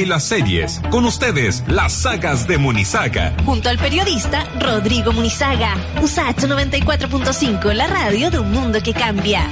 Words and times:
y 0.00 0.06
las 0.06 0.24
series. 0.24 0.80
Con 0.90 1.04
ustedes, 1.04 1.64
las 1.68 1.92
sagas 1.92 2.46
de 2.46 2.58
Munizaga. 2.58 3.34
Junto 3.44 3.68
al 3.68 3.78
periodista 3.78 4.46
Rodrigo 4.58 5.12
Munizaga. 5.12 5.76
USACH 6.00 6.44
94.5, 6.44 7.72
la 7.72 7.86
radio 7.86 8.30
de 8.30 8.38
un 8.38 8.50
mundo 8.50 8.80
que 8.82 8.92
cambia. 8.92 9.48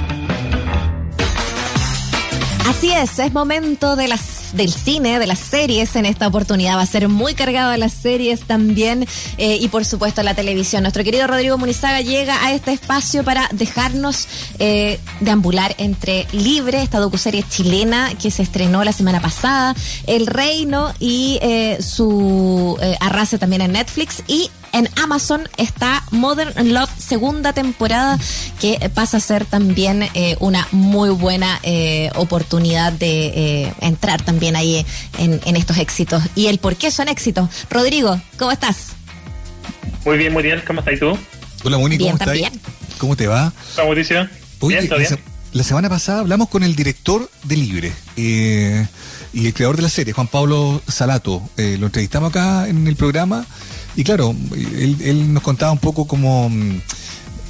Así 2.71 2.89
es, 2.89 3.19
es 3.19 3.33
momento 3.33 3.97
de 3.97 4.07
las, 4.07 4.55
del 4.55 4.71
cine, 4.71 5.19
de 5.19 5.27
las 5.27 5.39
series 5.39 5.93
en 5.97 6.05
esta 6.05 6.25
oportunidad. 6.25 6.77
Va 6.77 6.83
a 6.83 6.85
ser 6.85 7.09
muy 7.09 7.33
cargado 7.33 7.69
de 7.69 7.77
las 7.77 7.91
series 7.91 8.47
también 8.47 9.05
eh, 9.37 9.57
y 9.59 9.67
por 9.67 9.83
supuesto 9.83 10.23
la 10.23 10.35
televisión. 10.35 10.83
Nuestro 10.83 11.03
querido 11.03 11.27
Rodrigo 11.27 11.57
Munizaga 11.57 11.99
llega 11.99 12.41
a 12.45 12.53
este 12.53 12.71
espacio 12.71 13.25
para 13.25 13.49
dejarnos 13.51 14.25
eh, 14.57 15.01
deambular 15.19 15.75
entre 15.79 16.27
Libre, 16.31 16.81
esta 16.81 16.99
docuserie 16.99 17.43
chilena 17.43 18.13
que 18.15 18.31
se 18.31 18.41
estrenó 18.41 18.85
la 18.85 18.93
semana 18.93 19.19
pasada, 19.19 19.75
El 20.07 20.25
Reino 20.25 20.93
y 20.97 21.39
eh, 21.41 21.77
su 21.81 22.77
eh, 22.81 22.95
arrase 23.01 23.37
también 23.37 23.63
en 23.63 23.73
Netflix 23.73 24.23
y 24.27 24.49
en 24.73 24.89
Amazon 24.95 25.47
está 25.57 26.03
Modern 26.11 26.73
Love 26.73 26.89
segunda 26.97 27.53
temporada 27.53 28.17
que 28.59 28.89
pasa 28.93 29.17
a 29.17 29.19
ser 29.19 29.45
también 29.45 30.03
eh, 30.13 30.37
una 30.39 30.67
muy 30.71 31.09
buena 31.09 31.59
eh, 31.63 32.09
oportunidad 32.15 32.93
de 32.93 33.25
eh, 33.27 33.73
entrar 33.81 34.21
también 34.21 34.55
ahí 34.55 34.85
en, 35.17 35.41
en 35.45 35.55
estos 35.55 35.77
éxitos 35.77 36.23
y 36.35 36.47
el 36.47 36.57
por 36.59 36.75
qué 36.75 36.91
son 36.91 37.07
éxitos. 37.07 37.49
Rodrigo, 37.69 38.19
¿cómo 38.37 38.51
estás? 38.51 38.93
Muy 40.05 40.17
bien, 40.17 40.33
muy 40.33 40.43
bien. 40.43 40.61
¿Cómo 40.65 40.79
estás 40.79 40.99
tú? 40.99 41.17
Hola, 41.63 41.77
Moni, 41.77 41.97
¿cómo 41.97 42.11
estás? 42.11 42.37
¿Cómo 42.97 43.15
te 43.15 43.27
va? 43.27 43.53
Oye, 44.59 44.81
bien, 44.81 45.19
la 45.53 45.63
semana 45.63 45.89
pasada 45.89 46.19
hablamos 46.19 46.47
con 46.47 46.63
el 46.63 46.75
director 46.75 47.29
de 47.43 47.57
Libre 47.57 47.91
eh, 48.15 48.87
y 49.33 49.47
el 49.47 49.53
creador 49.53 49.75
de 49.75 49.81
la 49.81 49.89
serie, 49.89 50.13
Juan 50.13 50.27
Pablo 50.27 50.81
Salato. 50.87 51.41
Eh, 51.57 51.77
lo 51.77 51.87
entrevistamos 51.87 52.29
acá 52.29 52.69
en 52.69 52.87
el 52.87 52.95
programa 52.95 53.45
y 53.95 54.03
claro, 54.03 54.35
él, 54.53 54.97
él 55.01 55.33
nos 55.33 55.43
contaba 55.43 55.71
un 55.71 55.79
poco 55.79 56.05
como 56.05 56.49
mm, 56.49 56.81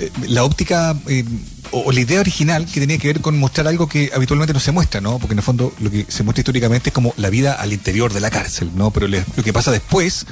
eh, 0.01 0.11
la 0.27 0.43
óptica 0.43 0.95
eh, 1.07 1.23
o, 1.71 1.91
la 1.91 1.99
idea 1.99 2.19
original 2.19 2.65
que 2.65 2.79
tenía 2.79 2.97
que 2.97 3.07
ver 3.07 3.21
con 3.21 3.37
mostrar 3.37 3.67
algo 3.67 3.87
que 3.87 4.11
habitualmente 4.13 4.53
no 4.53 4.59
se 4.59 4.71
muestra, 4.71 4.99
¿no? 4.99 5.19
Porque 5.19 5.33
en 5.33 5.39
el 5.39 5.43
fondo 5.43 5.73
lo 5.79 5.91
que 5.91 6.05
se 6.07 6.23
muestra 6.23 6.41
históricamente 6.41 6.89
es 6.89 6.93
como 6.93 7.13
la 7.17 7.29
vida 7.29 7.53
al 7.53 7.71
interior 7.71 8.11
de 8.11 8.19
la 8.19 8.31
cárcel, 8.31 8.71
¿no? 8.75 8.91
Pero 8.91 9.07
lo 9.07 9.43
que 9.43 9.53
pasa 9.53 9.71
después 9.71 10.25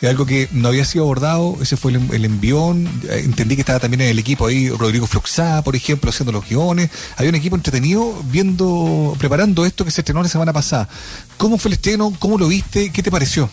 es 0.00 0.08
algo 0.08 0.26
que 0.26 0.48
no 0.50 0.68
había 0.68 0.84
sido 0.84 1.04
abordado, 1.04 1.56
ese 1.62 1.76
fue 1.76 1.92
el, 1.92 2.12
el 2.12 2.24
envión, 2.24 2.88
eh, 3.08 3.22
entendí 3.24 3.54
que 3.54 3.60
estaba 3.62 3.78
también 3.78 4.00
en 4.00 4.08
el 4.08 4.18
equipo 4.18 4.46
ahí 4.46 4.68
Rodrigo 4.68 5.06
Fluxá, 5.06 5.62
por 5.62 5.76
ejemplo, 5.76 6.10
haciendo 6.10 6.32
los 6.32 6.48
guiones, 6.48 6.90
había 7.16 7.30
un 7.30 7.36
equipo 7.36 7.54
entretenido 7.54 8.20
viendo, 8.24 9.14
preparando 9.20 9.64
esto 9.64 9.84
que 9.84 9.92
se 9.92 10.00
estrenó 10.00 10.20
la 10.20 10.28
semana 10.28 10.52
pasada. 10.52 10.88
¿Cómo 11.36 11.58
fue 11.58 11.68
el 11.68 11.74
estreno? 11.74 12.12
¿Cómo 12.18 12.36
lo 12.36 12.48
viste? 12.48 12.90
¿Qué 12.90 13.04
te 13.04 13.12
pareció? 13.12 13.48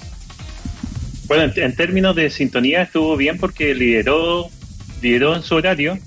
Bueno, 1.30 1.44
en, 1.56 1.64
en 1.64 1.76
términos 1.76 2.14
de 2.16 2.30
sintonía 2.30 2.82
estuvo 2.82 3.16
bien 3.16 3.38
porque 3.38 3.74
lideró, 3.74 4.48
lideró 5.02 5.36
en 5.36 5.44
su 5.44 5.56
horario. 5.56 5.98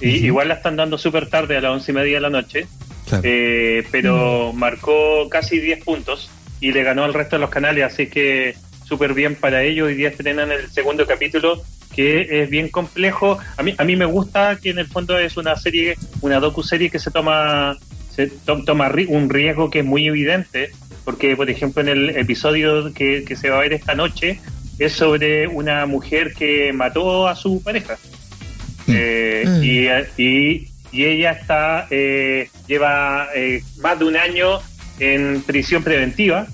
Y. 0.00 0.24
Igual 0.26 0.48
la 0.48 0.54
están 0.54 0.74
dando 0.76 0.96
súper 0.98 1.28
tarde, 1.28 1.56
a 1.56 1.60
las 1.60 1.70
once 1.72 1.92
y 1.92 1.94
media 1.94 2.14
de 2.16 2.20
la 2.22 2.30
noche. 2.30 2.66
Claro. 3.06 3.22
Eh, 3.26 3.84
pero 3.92 4.52
marcó 4.54 5.28
casi 5.28 5.60
10 5.60 5.84
puntos 5.84 6.30
y 6.60 6.72
le 6.72 6.82
ganó 6.82 7.04
al 7.04 7.12
resto 7.14 7.36
de 7.36 7.40
los 7.40 7.50
canales, 7.50 7.84
así 7.84 8.06
que 8.08 8.54
súper 8.86 9.14
bien 9.14 9.34
para 9.36 9.62
ellos. 9.62 9.86
Hoy 9.88 9.94
día 9.94 10.08
estrenan 10.08 10.50
el 10.50 10.70
segundo 10.70 11.06
capítulo, 11.06 11.62
que 11.94 12.42
es 12.42 12.48
bien 12.50 12.68
complejo. 12.68 13.38
A 13.56 13.62
mí, 13.62 13.74
a 13.76 13.84
mí 13.84 13.96
me 13.96 14.04
gusta 14.06 14.58
que 14.62 14.70
en 14.70 14.78
el 14.78 14.86
fondo 14.86 15.18
es 15.18 15.36
una 15.36 15.54
serie, 15.56 15.96
una 16.22 16.40
docu-serie 16.40 16.88
que 16.90 16.98
se 16.98 17.10
toma, 17.10 17.76
se 18.14 18.28
to- 18.28 18.64
toma 18.64 18.88
ri- 18.90 19.06
un 19.08 19.28
riesgo 19.28 19.68
que 19.70 19.80
es 19.80 19.84
muy 19.84 20.06
evidente, 20.06 20.70
porque 21.04 21.36
por 21.36 21.50
ejemplo 21.50 21.82
en 21.82 21.88
el 21.88 22.10
episodio 22.10 22.92
que, 22.94 23.24
que 23.26 23.36
se 23.36 23.50
va 23.50 23.58
a 23.58 23.60
ver 23.60 23.72
esta 23.74 23.94
noche 23.94 24.40
es 24.80 24.92
sobre 24.94 25.46
una 25.46 25.86
mujer 25.86 26.34
que 26.34 26.72
mató 26.72 27.28
a 27.28 27.36
su 27.36 27.62
pareja. 27.62 27.96
Mm. 28.86 28.92
Eh, 28.96 29.44
Mm. 29.46 29.62
y, 29.64 30.22
y, 30.24 30.68
y 30.92 31.04
ella 31.04 31.30
está 31.32 31.86
eh, 31.90 32.48
lleva 32.66 33.28
eh, 33.34 33.62
más 33.80 33.98
de 33.98 34.04
un 34.06 34.16
año 34.16 34.58
en 34.98 35.42
prisión 35.42 35.82
preventiva, 35.84 36.46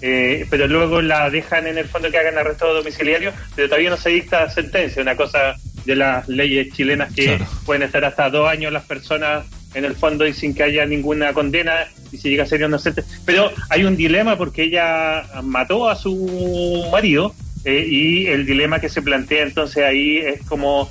eh, 0.00 0.46
pero 0.50 0.66
luego 0.66 1.02
la 1.02 1.28
dejan 1.30 1.66
en 1.66 1.78
el 1.78 1.86
fondo 1.88 2.10
que 2.10 2.18
hagan 2.18 2.38
arresto 2.38 2.72
domiciliario, 2.72 3.32
pero 3.54 3.68
todavía 3.68 3.90
no 3.90 3.96
se 3.96 4.10
dicta 4.10 4.48
sentencia, 4.50 5.02
una 5.02 5.16
cosa 5.16 5.56
de 5.84 5.96
las 5.96 6.28
leyes 6.28 6.72
chilenas 6.74 7.12
que 7.12 7.24
Claro. 7.24 7.46
pueden 7.66 7.82
estar 7.82 8.04
hasta 8.04 8.30
dos 8.30 8.48
años 8.48 8.72
las 8.72 8.84
personas 8.84 9.44
en 9.74 9.84
el 9.84 9.94
fondo 9.96 10.26
y 10.26 10.32
sin 10.32 10.54
que 10.54 10.62
haya 10.62 10.84
ninguna 10.86 11.32
condena 11.32 11.72
y 12.12 12.18
si 12.18 12.28
llega 12.30 12.44
a 12.44 12.46
ser 12.46 12.60
inocente. 12.60 13.02
Pero 13.24 13.50
hay 13.70 13.84
un 13.84 13.96
dilema 13.96 14.36
porque 14.38 14.64
ella 14.64 15.24
mató 15.42 15.88
a 15.88 15.96
su 15.96 16.84
marido 16.92 17.34
eh, 17.64 17.86
y 17.88 18.26
el 18.26 18.44
dilema 18.46 18.80
que 18.80 18.88
se 18.88 19.02
plantea 19.02 19.42
entonces 19.44 19.84
ahí 19.84 20.18
es 20.18 20.42
como 20.46 20.90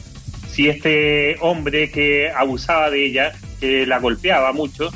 si 0.52 0.68
este 0.70 1.38
hombre 1.42 1.90
que 1.92 2.30
abusaba 2.30 2.90
de 2.90 3.06
ella, 3.06 3.32
que 3.60 3.86
la 3.86 4.00
golpeaba 4.00 4.52
mucho, 4.52 4.92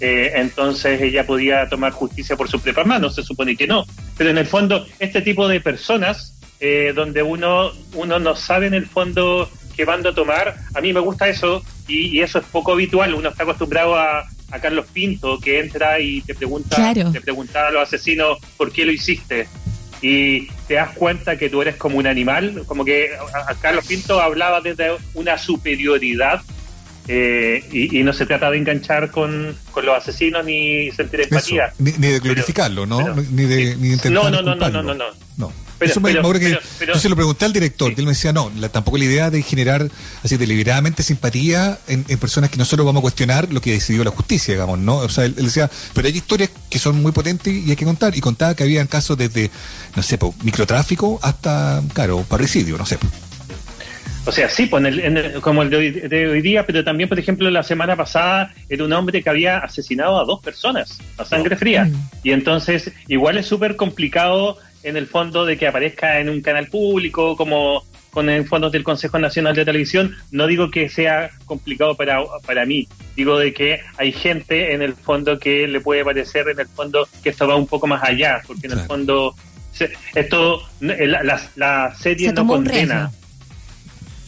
eh, 0.00 0.32
entonces 0.36 1.00
ella 1.00 1.26
podía 1.26 1.68
tomar 1.68 1.92
justicia 1.92 2.36
por 2.36 2.48
sus 2.48 2.60
propias 2.60 2.86
manos, 2.86 3.14
se 3.14 3.22
supone 3.22 3.56
que 3.56 3.66
no. 3.66 3.84
Pero 4.18 4.30
en 4.30 4.38
el 4.38 4.46
fondo, 4.46 4.86
este 4.98 5.22
tipo 5.22 5.46
de 5.48 5.60
personas, 5.60 6.38
eh, 6.60 6.92
donde 6.94 7.22
uno, 7.22 7.70
uno 7.94 8.18
no 8.18 8.34
sabe 8.34 8.66
en 8.66 8.74
el 8.74 8.86
fondo 8.86 9.48
qué 9.76 9.84
bando 9.84 10.12
tomar, 10.14 10.56
a 10.74 10.80
mí 10.80 10.92
me 10.92 11.00
gusta 11.00 11.28
eso 11.28 11.62
y, 11.86 12.08
y 12.08 12.20
eso 12.20 12.38
es 12.38 12.44
poco 12.46 12.72
habitual. 12.72 13.14
Uno 13.14 13.28
está 13.28 13.44
acostumbrado 13.44 13.94
a, 13.96 14.20
a 14.50 14.58
Carlos 14.60 14.86
Pinto, 14.92 15.38
que 15.38 15.60
entra 15.60 16.00
y 16.00 16.20
te 16.22 16.34
pregunta, 16.34 16.76
Claro. 16.76 17.12
te 17.12 17.20
pregunta 17.20 17.68
a 17.68 17.70
los 17.70 17.82
asesinos 17.82 18.38
por 18.56 18.72
qué 18.72 18.84
lo 18.84 18.92
hiciste. 18.92 19.48
Y 20.02 20.48
te 20.68 20.74
das 20.74 20.90
cuenta 20.94 21.36
que 21.38 21.48
tú 21.48 21.62
eres 21.62 21.76
como 21.76 21.96
un 21.98 22.06
animal, 22.06 22.62
como 22.66 22.84
que 22.84 23.10
a- 23.34 23.50
a 23.50 23.54
Carlos 23.54 23.86
Pinto 23.86 24.20
hablaba 24.20 24.60
desde 24.60 24.90
una 25.14 25.38
superioridad 25.38 26.42
eh, 27.08 27.64
y, 27.70 27.98
y 28.00 28.02
no 28.02 28.12
se 28.12 28.26
trata 28.26 28.50
de 28.50 28.58
enganchar 28.58 29.10
con, 29.10 29.56
con 29.70 29.86
los 29.86 29.96
asesinos 29.96 30.44
ni 30.44 30.90
sentir 30.90 31.20
Eso, 31.20 31.28
empatía. 31.30 31.72
ni, 31.78 31.92
ni 31.92 32.08
de 32.08 32.18
glorificarlo, 32.18 32.84
¿no? 32.84 32.98
pero- 32.98 33.14
ni, 33.30 33.44
de, 33.44 33.76
ni 33.76 33.88
de 33.88 33.94
intentar 33.94 34.12
No, 34.12 34.30
no, 34.30 34.42
no, 34.42 34.54
no, 34.56 34.68
no, 34.70 34.82
no, 34.82 34.94
no. 34.94 35.04
Pero- 35.78 35.90
Eso 35.90 36.00
me, 36.00 36.10
pero- 36.12 36.22
me 36.28 36.38
que 36.40 36.46
pero- 36.48 36.60
pero- 36.78 36.94
yo 36.94 37.00
se 37.00 37.08
lo 37.08 37.16
pregunté 37.16 37.44
al 37.44 37.52
director, 37.52 37.94
que 37.94 38.00
él 38.00 38.06
me 38.06 38.12
decía, 38.12 38.32
no, 38.32 38.50
la- 38.56 38.68
tampoco 38.70 38.96
la 38.98 39.04
idea 39.04 39.30
de 39.30 39.42
generar 39.42 39.88
así 40.22 40.36
deliberadamente 40.36 41.02
simpatía 41.02 41.78
en, 41.86 42.04
en 42.08 42.18
personas 42.18 42.50
que 42.50 42.56
nosotros 42.56 42.86
vamos 42.86 43.00
a 43.00 43.02
cuestionar 43.02 43.52
lo 43.52 43.60
que 43.60 43.72
decidió 43.72 44.02
la 44.04 44.10
justicia, 44.10 44.54
digamos, 44.54 44.78
¿no? 44.78 44.96
O 44.98 45.08
sea, 45.08 45.24
él, 45.26 45.34
él 45.36 45.44
decía, 45.46 45.70
pero 45.94 46.08
hay 46.08 46.16
historias 46.16 46.50
que 46.70 46.78
son 46.78 47.02
muy 47.02 47.12
potentes 47.12 47.52
y 47.52 47.68
hay 47.70 47.76
que 47.76 47.84
contar. 47.84 48.16
Y 48.16 48.20
contaba 48.20 48.54
que 48.54 48.62
habían 48.62 48.86
casos 48.86 49.18
desde, 49.18 49.50
no 49.94 50.02
sé, 50.02 50.16
po, 50.18 50.34
microtráfico 50.42 51.20
hasta, 51.22 51.82
claro, 51.92 52.24
parricidio, 52.28 52.78
no 52.78 52.86
sé. 52.86 52.96
po. 52.98 53.06
O 54.28 54.32
sea, 54.32 54.48
sí, 54.48 54.66
pues 54.66 54.80
en 54.80 54.86
el- 54.86 55.00
en 55.00 55.16
el- 55.18 55.40
como 55.40 55.62
el 55.62 55.70
de 55.70 55.76
hoy, 55.76 55.90
de 55.92 56.26
hoy 56.28 56.42
día, 56.42 56.66
pero 56.66 56.82
también, 56.82 57.08
por 57.08 57.16
ejemplo, 57.16 57.48
la 57.48 57.62
semana 57.62 57.94
pasada 57.94 58.52
era 58.68 58.82
un 58.84 58.92
hombre 58.92 59.22
que 59.22 59.30
había 59.30 59.58
asesinado 59.58 60.18
a 60.20 60.24
dos 60.24 60.40
personas 60.40 60.98
a 61.16 61.24
sangre 61.24 61.54
fría. 61.56 61.84
Mm. 61.84 62.08
Y 62.24 62.32
entonces, 62.32 62.90
igual 63.06 63.38
es 63.38 63.46
súper 63.46 63.76
complicado 63.76 64.58
en 64.88 64.96
el 64.96 65.06
fondo 65.06 65.44
de 65.44 65.56
que 65.58 65.66
aparezca 65.66 66.20
en 66.20 66.28
un 66.28 66.40
canal 66.40 66.66
público, 66.68 67.36
como 67.36 67.84
con 68.10 68.30
el 68.30 68.46
fondos 68.46 68.72
del 68.72 68.82
Consejo 68.82 69.18
Nacional 69.18 69.54
de 69.54 69.64
Televisión. 69.66 70.14
No 70.30 70.46
digo 70.46 70.70
que 70.70 70.88
sea 70.88 71.30
complicado 71.44 71.94
para, 71.96 72.20
para 72.46 72.64
mí, 72.64 72.88
digo 73.14 73.38
de 73.38 73.52
que 73.52 73.80
hay 73.98 74.12
gente 74.12 74.72
en 74.72 74.80
el 74.80 74.94
fondo 74.94 75.38
que 75.38 75.66
le 75.68 75.80
puede 75.80 76.02
parecer 76.04 76.48
en 76.48 76.58
el 76.60 76.66
fondo 76.66 77.06
que 77.22 77.28
esto 77.30 77.46
va 77.46 77.56
un 77.56 77.66
poco 77.66 77.86
más 77.86 78.02
allá, 78.02 78.40
porque 78.46 78.68
en 78.68 78.72
el 78.72 78.80
fondo 78.86 79.34
se- 79.72 79.92
esto, 80.14 80.62
la, 80.80 81.22
la, 81.22 81.40
la 81.56 81.94
serie 81.94 82.28
Se 82.28 82.32
no 82.34 82.46
condena. 82.46 83.10
riesgo. 83.10 83.26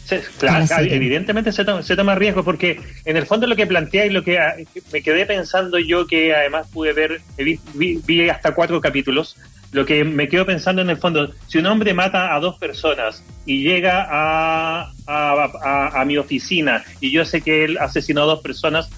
Se- 0.05 0.23
claro, 0.39 0.65
evidentemente 0.91 1.53
se 1.53 1.65
toma, 1.65 1.83
se 1.83 1.95
toma 1.95 2.15
riesgo 2.15 2.43
porque 2.43 2.81
en 3.05 3.17
el 3.17 3.27
fondo 3.27 3.47
lo 3.47 3.57
que 3.57 3.67
plantea 3.67 4.07
y 4.07 4.11
lo 4.11 4.23
que 4.25 4.39
ah, 4.39 4.55
me 4.93 5.03
quedé 5.03 5.25
pensando 5.27 5.79
yo 5.79 6.07
que 6.07 6.35
además 6.35 6.67
pude 6.73 6.93
ver, 6.95 7.21
eh, 7.37 7.45
vi, 7.45 7.61
vi- 7.75 8.01
vi 8.07 8.29
hasta 8.29 8.55
cuatro 8.55 8.81
capítulos, 8.81 9.37
lo 9.73 9.85
que 9.85 10.03
me 10.05 10.29
quedo 10.29 10.47
pensando 10.47 10.81
en 10.83 10.91
el 10.91 10.97
fondo, 10.97 11.31
si 11.47 11.59
un 11.59 11.67
hombre 11.67 11.93
mata 11.95 12.35
a 12.35 12.41
dos 12.41 12.57
personas 12.59 13.23
y 13.45 13.63
llega 13.63 14.07
a, 14.11 14.93
a, 15.07 15.51
a- 15.63 16.01
a 16.01 16.05
mi 16.05 16.17
oficina 16.17 16.83
y 17.01 17.11
yo 17.11 17.25
sé 17.25 17.41
que 17.43 17.65
él 17.65 17.79
asesinó 17.79 18.23
a 18.23 18.27
dos 18.27 18.41
personas, 18.41 18.89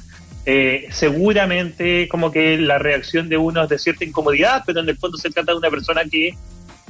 eh, 0.46 0.86
seguramente 0.90 2.08
como 2.08 2.30
que 2.32 2.56
la 2.58 2.78
reacción 2.78 3.28
de 3.28 3.36
uno 3.36 3.62
es 3.64 3.68
de 3.68 3.78
cierta 3.78 4.04
incomodidad, 4.04 4.62
pero 4.66 4.80
en 4.80 4.88
el 4.88 4.96
fondo 4.96 5.18
se 5.18 5.30
trata 5.30 5.52
de 5.52 5.58
una 5.58 5.70
persona 5.70 6.02
que 6.04 6.34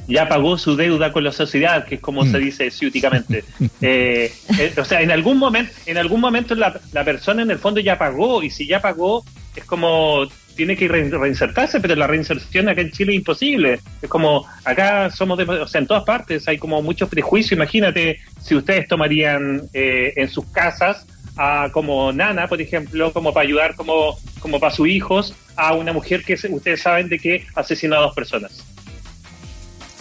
ya 0.07 0.27
pagó 0.27 0.57
su 0.57 0.75
deuda 0.75 1.11
con 1.11 1.23
la 1.23 1.31
sociedad, 1.31 1.85
que 1.85 1.95
es 1.95 2.01
como 2.01 2.23
Mm. 2.25 2.31
se 2.31 2.39
dice 2.39 2.71
ciúticamente. 2.71 3.43
Eh, 3.81 4.31
eh, 4.59 4.73
o 4.77 4.85
sea, 4.85 5.01
en 5.01 5.09
algún 5.11 5.37
momento, 5.37 5.71
en 5.87 5.97
algún 5.97 6.21
momento 6.21 6.53
la, 6.55 6.79
la 6.93 7.03
persona 7.03 7.41
en 7.41 7.49
el 7.51 7.57
fondo 7.57 7.79
ya 7.79 7.97
pagó, 7.97 8.43
y 8.43 8.49
si 8.51 8.67
ya 8.67 8.79
pagó, 8.79 9.23
es 9.55 9.63
como 9.65 10.27
tiene 10.61 10.77
que 10.77 10.87
re- 10.87 11.09
reinsertarse, 11.09 11.79
pero 11.79 11.95
la 11.95 12.05
reinserción 12.05 12.69
acá 12.69 12.81
en 12.81 12.91
Chile 12.91 13.13
es 13.13 13.17
imposible. 13.17 13.79
Es 13.99 14.07
como, 14.07 14.45
acá 14.63 15.09
somos, 15.09 15.35
de, 15.39 15.45
o 15.45 15.67
sea, 15.67 15.81
en 15.81 15.87
todas 15.87 16.03
partes 16.03 16.47
hay 16.47 16.59
como 16.59 16.83
muchos 16.83 17.09
prejuicios. 17.09 17.53
Imagínate 17.53 18.19
si 18.39 18.53
ustedes 18.55 18.87
tomarían 18.87 19.63
eh, 19.73 20.13
en 20.15 20.29
sus 20.29 20.45
casas 20.51 21.07
a 21.35 21.69
como 21.71 22.11
nana, 22.13 22.47
por 22.47 22.61
ejemplo, 22.61 23.11
como 23.11 23.33
para 23.33 23.47
ayudar 23.47 23.75
como 23.75 24.19
como 24.39 24.59
para 24.59 24.71
sus 24.73 24.87
hijos 24.87 25.33
a 25.55 25.73
una 25.73 25.93
mujer 25.93 26.23
que 26.23 26.33
ustedes 26.33 26.81
saben 26.81 27.09
de 27.09 27.17
que 27.17 27.43
asesinó 27.55 27.95
a 27.95 28.01
dos 28.01 28.13
personas. 28.13 28.63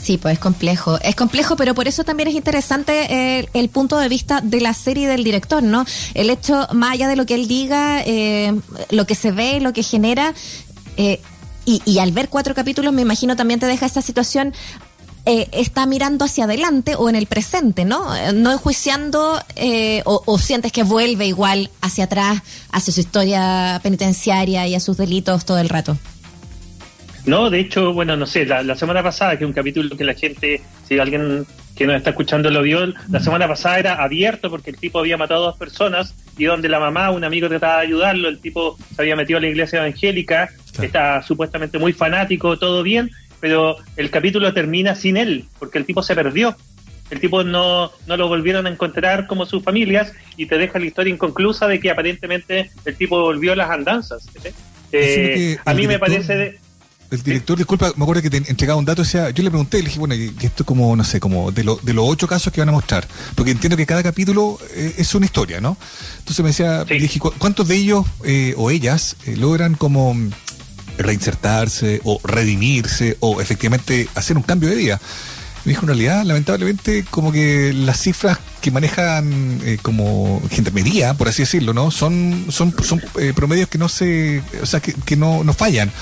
Sí, 0.02 0.17
pues 0.17 0.35
es 0.35 0.38
complejo. 0.38 0.99
Es 1.02 1.14
complejo, 1.14 1.56
pero 1.56 1.75
por 1.75 1.87
eso 1.87 2.05
también 2.05 2.29
es 2.29 2.35
interesante 2.35 3.38
eh, 3.38 3.49
el 3.52 3.69
punto 3.69 3.99
de 3.99 4.08
vista 4.08 4.41
de 4.41 4.61
la 4.61 4.73
serie 4.73 5.08
del 5.08 5.25
director, 5.25 5.62
¿no? 5.62 5.85
El 6.14 6.31
hecho, 6.31 6.67
más 6.73 6.93
allá 6.93 7.08
de 7.08 7.17
lo 7.17 7.26
que 7.26 7.35
él 7.35 7.47
diga, 7.47 8.02
eh, 8.06 8.58
lo 8.91 9.06
que 9.06 9.14
se 9.14 9.31
ve, 9.31 9.61
lo 9.61 9.73
que 9.73 9.82
genera, 9.82 10.35
eh, 10.97 11.20
y, 11.67 11.99
al 12.00 12.11
ver 12.11 12.29
cuatro 12.29 12.52
capítulos, 12.52 12.93
me 12.93 13.02
imagino 13.02 13.37
también 13.37 13.61
te 13.61 13.67
deja 13.67 13.87
esa 13.87 14.02
situación. 14.02 14.55
está 15.25 15.87
mirando 15.87 16.25
hacia 16.25 16.44
adelante 16.44 16.97
o 16.97 17.08
en 17.08 17.14
el 17.14 17.26
presente, 17.26 17.85
¿no? 17.85 18.08
No 18.32 18.50
enjuiciando 18.50 19.41
o, 20.05 20.23
o 20.26 20.38
sientes 20.38 20.73
que 20.73 20.82
vuelve 20.82 21.26
igual 21.26 21.70
hacia 21.81 22.05
atrás, 22.05 22.43
hacia 22.73 22.93
su 22.93 23.00
historia 23.00 23.79
penitenciaria 23.85 24.67
y 24.67 24.75
a 24.75 24.81
sus 24.81 24.97
delitos 24.97 25.44
todo 25.44 25.58
el 25.58 25.69
rato. 25.69 25.97
No, 27.26 27.50
de 27.50 27.61
hecho, 27.61 27.93
bueno, 27.93 28.17
no 28.17 28.26
sé, 28.26 28.46
la, 28.46 28.75
semana 28.75 29.02
pasada, 29.02 29.38
que 29.38 29.44
un 29.44 29.52
capítulo 29.52 29.96
que 29.96 30.05
la 30.05 30.14
gente, 30.14 30.62
si 30.87 30.99
alguien 30.99 31.46
que 31.76 31.87
nos 31.87 31.96
está 31.96 32.11
escuchando 32.11 32.50
lo 32.50 32.62
vio, 32.62 32.87
la 33.08 33.20
semana 33.20 33.46
pasada 33.46 33.78
era 33.78 34.02
abierto 34.02 34.50
porque 34.50 34.70
el 34.70 34.76
tipo 34.76 34.99
había 34.99 35.17
matado 35.17 35.44
a 35.44 35.46
dos 35.49 35.58
personas 35.58 36.14
y 36.37 36.44
donde 36.44 36.69
la 36.69 36.81
mamá, 36.81 37.11
un 37.11 37.25
amigo 37.25 37.49
trataba 37.49 37.78
de 37.78 37.87
ayudarlo, 37.87 38.28
el 38.28 38.38
tipo 38.38 38.76
se 38.94 39.02
había 39.02 39.17
metido 39.17 39.38
a 39.38 39.43
la 39.43 39.49
iglesia 39.49 39.78
evangélica, 39.78 40.50
está 40.81 41.22
supuestamente 41.22 41.78
muy 41.78 41.93
fanático, 41.93 42.58
todo 42.58 42.82
bien, 42.82 43.11
pero 43.40 43.76
el 43.96 44.11
capítulo 44.11 44.52
termina 44.52 44.94
sin 44.94 45.16
él, 45.16 45.46
porque 45.58 45.78
el 45.78 45.84
tipo 45.84 46.02
se 46.02 46.14
perdió. 46.14 46.56
El 47.11 47.19
tipo 47.19 47.43
no, 47.43 47.90
no 48.06 48.16
lo 48.16 48.28
volvieron 48.28 48.66
a 48.66 48.70
encontrar 48.70 49.26
como 49.26 49.44
sus 49.44 49.64
familias 49.64 50.12
y 50.37 50.46
te 50.46 50.58
deja 50.58 50.78
la 50.78 50.87
historia 50.87 51.12
inconclusa 51.12 51.66
de 51.66 51.81
que 51.81 51.90
aparentemente 51.90 52.70
el 52.84 52.94
tipo 52.94 53.20
volvió 53.20 53.52
a 53.52 53.56
las 53.56 53.70
andanzas. 53.70 54.28
Eh, 54.93 55.58
a 55.64 55.75
mí 55.75 55.88
me 55.88 55.99
parece... 55.99 56.37
De, 56.37 56.60
el 57.11 57.23
director, 57.23 57.59
disculpa, 57.59 57.93
me 57.97 58.05
acuerdo 58.05 58.23
que 58.23 58.31
te 58.31 58.37
entregaba 58.37 58.79
un 58.79 58.85
dato, 58.85 59.03
decía, 59.03 59.31
yo 59.31 59.43
le 59.43 59.51
pregunté, 59.51 59.79
le 59.79 59.87
dije, 59.87 59.99
bueno, 59.99 60.15
y 60.15 60.33
esto 60.43 60.65
como, 60.65 60.95
no 60.95 61.03
sé, 61.03 61.19
como 61.19 61.51
de, 61.51 61.65
lo, 61.65 61.77
de 61.83 61.93
los 61.93 62.05
ocho 62.09 62.29
casos 62.29 62.53
que 62.53 62.61
van 62.61 62.69
a 62.69 62.73
mostrar, 62.73 63.07
porque 63.35 63.51
entiendo 63.51 63.77
que 63.77 63.85
cada 63.85 64.03
capítulo 64.03 64.59
eh, 64.75 64.95
es 64.97 65.15
una 65.15 65.27
historia, 65.27 65.61
¿no? 65.61 65.77
Entonces 66.19 66.43
me 66.43 66.51
decía, 66.51 66.85
dije, 66.85 67.19
¿cuántos 67.19 67.67
de 67.67 67.77
ellos 67.77 68.07
eh, 68.25 68.55
o 68.57 68.71
ellas 68.71 69.17
eh, 69.27 69.37
logran 69.37 69.75
como 69.75 70.17
reinsertarse 70.99 72.01
o 72.05 72.21
redimirse 72.23 73.17
o 73.21 73.41
efectivamente 73.41 74.09
hacer 74.15 74.37
un 74.37 74.45
cambio 74.45 74.69
de 74.69 74.77
vida? 74.77 75.01
Me 75.65 75.71
dijo, 75.71 75.83
en 75.83 75.89
realidad, 75.89 76.25
lamentablemente, 76.25 77.05
como 77.11 77.33
que 77.33 77.73
las 77.75 78.01
cifras 78.01 78.39
que 78.62 78.71
manejan 78.71 79.61
como 79.83 80.41
gendarmería, 80.51 81.12
por 81.15 81.29
así 81.29 81.43
decirlo, 81.43 81.75
¿no? 81.75 81.91
Son, 81.91 82.47
son, 82.51 82.75
son 82.83 83.03
promedios 83.35 83.69
que 83.69 83.77
no 83.77 83.89
se, 83.91 84.43
o 84.62 84.65
sea, 84.65 84.81
que, 84.81 84.95
que 84.95 85.17
no, 85.17 85.45
no 85.45 85.53
fallan 85.53 85.93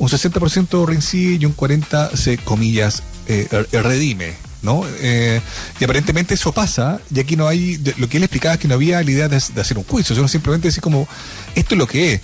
un 0.00 0.08
60% 0.08 0.86
reincide 0.86 1.38
y 1.40 1.46
un 1.46 1.54
40% 1.54 2.16
se, 2.16 2.38
comillas, 2.38 3.02
eh, 3.28 3.46
redime. 3.70 4.32
¿no? 4.62 4.82
Eh, 5.00 5.40
y 5.78 5.84
aparentemente 5.84 6.34
eso 6.34 6.52
pasa, 6.52 7.00
y 7.14 7.20
aquí 7.20 7.36
no 7.36 7.48
hay, 7.48 7.78
lo 7.96 8.08
que 8.08 8.18
él 8.18 8.24
explicaba 8.24 8.54
es 8.54 8.60
que 8.60 8.68
no 8.68 8.74
había 8.74 9.02
la 9.02 9.10
idea 9.10 9.28
de, 9.28 9.36
hacer 9.36 9.78
un 9.78 9.84
juicio, 9.84 10.14
sino 10.14 10.28
simplemente 10.28 10.68
decir 10.68 10.82
como, 10.82 11.08
esto 11.54 11.74
es 11.74 11.78
lo 11.78 11.86
que 11.86 12.14
es, 12.14 12.20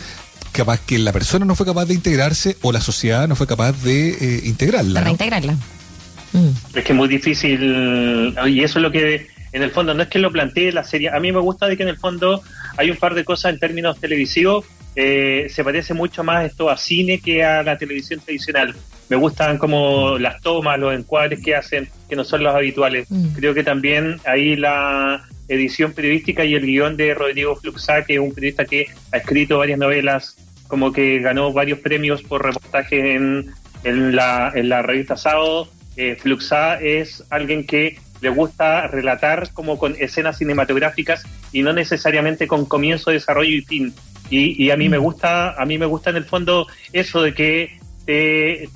capaz 0.52 0.80
que 0.80 0.98
la 0.98 1.12
persona 1.12 1.44
no 1.44 1.54
fue 1.54 1.64
capaz 1.64 1.86
de 1.86 1.94
integrarse 1.94 2.56
o 2.62 2.72
la 2.72 2.80
sociedad 2.80 3.28
no 3.28 3.36
fue 3.36 3.46
capaz 3.46 3.72
de 3.82 4.08
eh, 4.08 4.40
integrarla. 4.44 5.00
Para 5.00 5.10
integrarla. 5.10 5.52
Mm. 6.32 6.48
Es 6.74 6.84
que 6.84 6.92
es 6.92 6.96
muy 6.96 7.08
difícil, 7.08 8.34
y 8.46 8.62
eso 8.62 8.78
es 8.78 8.82
lo 8.82 8.90
que, 8.90 9.28
en 9.52 9.62
el 9.62 9.70
fondo, 9.70 9.94
no 9.94 10.02
es 10.02 10.08
que 10.08 10.18
lo 10.18 10.30
plantee 10.30 10.72
la 10.72 10.84
serie, 10.84 11.10
a 11.10 11.20
mí 11.20 11.32
me 11.32 11.40
gusta 11.40 11.66
de 11.66 11.76
que 11.76 11.84
en 11.84 11.90
el 11.90 11.96
fondo 11.96 12.42
hay 12.76 12.90
un 12.90 12.96
par 12.98 13.14
de 13.14 13.24
cosas 13.24 13.54
en 13.54 13.58
términos 13.58 13.98
televisivos 13.98 14.64
eh, 14.96 15.46
se 15.50 15.62
parece 15.62 15.92
mucho 15.92 16.24
más 16.24 16.46
esto 16.46 16.70
a 16.70 16.76
cine 16.76 17.20
que 17.20 17.44
a 17.44 17.62
la 17.62 17.76
televisión 17.76 18.18
tradicional. 18.20 18.74
Me 19.08 19.16
gustan 19.16 19.58
como 19.58 20.18
las 20.18 20.40
tomas, 20.40 20.78
los 20.78 20.94
encuadres 20.94 21.40
que 21.44 21.54
hacen, 21.54 21.88
que 22.08 22.16
no 22.16 22.24
son 22.24 22.42
los 22.42 22.54
habituales. 22.54 23.06
Mm. 23.10 23.34
Creo 23.34 23.54
que 23.54 23.62
también 23.62 24.18
ahí 24.24 24.56
la 24.56 25.22
edición 25.48 25.92
periodística 25.92 26.44
y 26.44 26.54
el 26.54 26.66
guion 26.66 26.96
de 26.96 27.14
Rodrigo 27.14 27.54
Fluxá, 27.56 28.04
que 28.04 28.14
es 28.14 28.20
un 28.20 28.34
periodista 28.34 28.64
que 28.64 28.86
ha 29.12 29.18
escrito 29.18 29.58
varias 29.58 29.78
novelas, 29.78 30.36
como 30.66 30.92
que 30.92 31.20
ganó 31.20 31.52
varios 31.52 31.78
premios 31.80 32.22
por 32.22 32.44
reportaje 32.44 33.14
en, 33.14 33.52
en, 33.84 34.16
la, 34.16 34.50
en 34.54 34.68
la 34.68 34.82
revista 34.82 35.16
Sábado. 35.16 35.68
Eh, 35.96 36.16
Fluxá 36.16 36.80
es 36.80 37.22
alguien 37.30 37.66
que 37.66 37.98
le 38.20 38.28
gusta 38.30 38.86
relatar 38.86 39.52
como 39.52 39.78
con 39.78 39.94
escenas 39.98 40.38
cinematográficas 40.38 41.24
y 41.52 41.62
no 41.62 41.72
necesariamente 41.72 42.46
con 42.46 42.64
comienzo, 42.64 43.10
desarrollo 43.10 43.50
y 43.50 43.60
fin. 43.60 43.94
Y, 44.30 44.70
a 44.70 44.76
mí 44.76 44.88
me 44.88 44.98
mm. 44.98 45.02
gusta, 45.02 45.60
a 45.60 45.64
mí 45.64 45.78
me 45.78 45.86
gusta 45.86 46.10
en 46.10 46.16
el 46.16 46.24
fondo 46.24 46.66
eso 46.92 47.22
de 47.22 47.34
que 47.34 47.78
te, 48.04 48.68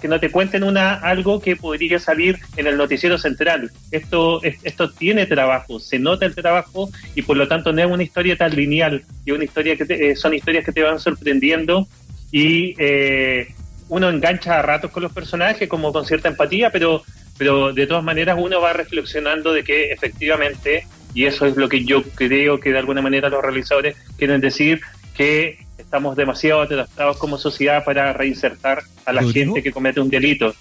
que 0.00 0.08
no 0.08 0.20
te 0.20 0.30
cuenten 0.30 0.62
una 0.62 0.94
algo 0.94 1.40
que 1.40 1.56
podría 1.56 1.98
salir 1.98 2.38
en 2.56 2.66
el 2.66 2.76
noticiero 2.76 3.16
central. 3.18 3.70
Esto 3.90 4.42
esto 4.42 4.90
tiene 4.90 5.26
trabajo, 5.26 5.80
se 5.80 5.98
nota 5.98 6.26
el 6.26 6.34
trabajo 6.34 6.90
y 7.14 7.22
por 7.22 7.36
lo 7.36 7.48
tanto 7.48 7.72
no 7.72 7.82
es 7.82 7.90
una 7.90 8.02
historia 8.02 8.36
tan 8.36 8.54
lineal. 8.54 9.02
Y 9.24 9.32
una 9.32 9.44
historia 9.44 9.76
que 9.76 9.86
eh, 9.88 10.16
son 10.16 10.34
historias 10.34 10.64
que 10.64 10.72
te 10.72 10.82
van 10.82 11.00
sorprendiendo 11.00 11.86
y 12.30 12.74
eh, 12.78 13.48
uno 13.88 14.08
engancha 14.08 14.58
a 14.58 14.62
ratos 14.62 14.90
con 14.90 15.02
los 15.02 15.12
personajes 15.12 15.68
como 15.68 15.92
con 15.92 16.04
cierta 16.04 16.28
empatía, 16.28 16.70
pero 16.70 17.02
pero 17.36 17.72
de 17.72 17.86
todas 17.86 18.04
maneras 18.04 18.36
uno 18.38 18.60
va 18.60 18.72
reflexionando 18.72 19.52
de 19.52 19.64
que 19.64 19.92
efectivamente 19.92 20.86
y 21.14 21.26
eso 21.26 21.46
es 21.46 21.56
lo 21.56 21.68
que 21.68 21.84
yo 21.84 22.02
creo 22.02 22.60
que 22.60 22.72
de 22.72 22.78
alguna 22.78 23.00
manera 23.00 23.28
los 23.28 23.42
realizadores 23.42 23.96
quieren 24.18 24.40
decir 24.40 24.80
que 25.14 25.64
estamos 25.78 26.16
demasiado 26.16 26.62
adaptados 26.62 27.16
como 27.18 27.38
sociedad 27.38 27.84
para 27.84 28.12
reinsertar 28.12 28.82
a 29.06 29.12
la 29.12 29.22
gente 29.22 29.62
que 29.62 29.70
comete 29.70 30.00
un 30.00 30.10
delito. 30.10 30.54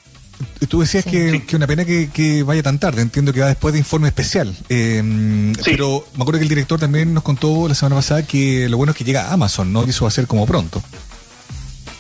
Tú 0.70 0.82
decías 0.82 1.06
que, 1.06 1.44
que, 1.46 1.56
una 1.56 1.68
pena 1.68 1.86
que, 1.86 2.44
vaya 2.46 2.64
tan 2.64 2.80
tarde, 2.80 3.02
entiendo 3.02 3.34
que 3.34 3.42
va 3.42 3.48
después 3.48 3.74
de 3.74 3.80
informe 3.80 4.08
especial. 4.08 4.56
Em, 4.70 5.54
pero 5.64 6.06
me 6.16 6.22
acuerdo 6.22 6.40
que 6.40 6.44
el 6.44 6.50
director 6.50 6.80
también 6.80 7.14
nos 7.14 7.24
contó 7.24 7.68
la 7.68 7.76
semana 7.76 7.98
pasada 7.98 8.26
que 8.26 8.68
lo 8.70 8.78
bueno 8.78 8.92
es 8.92 8.98
que 8.98 9.04
llega 9.04 9.30
a 9.30 9.34
Amazon, 9.34 9.74
¿no? 9.74 9.84
Que 9.84 9.92
eso 9.92 10.06
va 10.06 10.10
a 10.10 10.12
ser 10.12 10.28
como 10.28 10.46
pronto. 10.46 10.82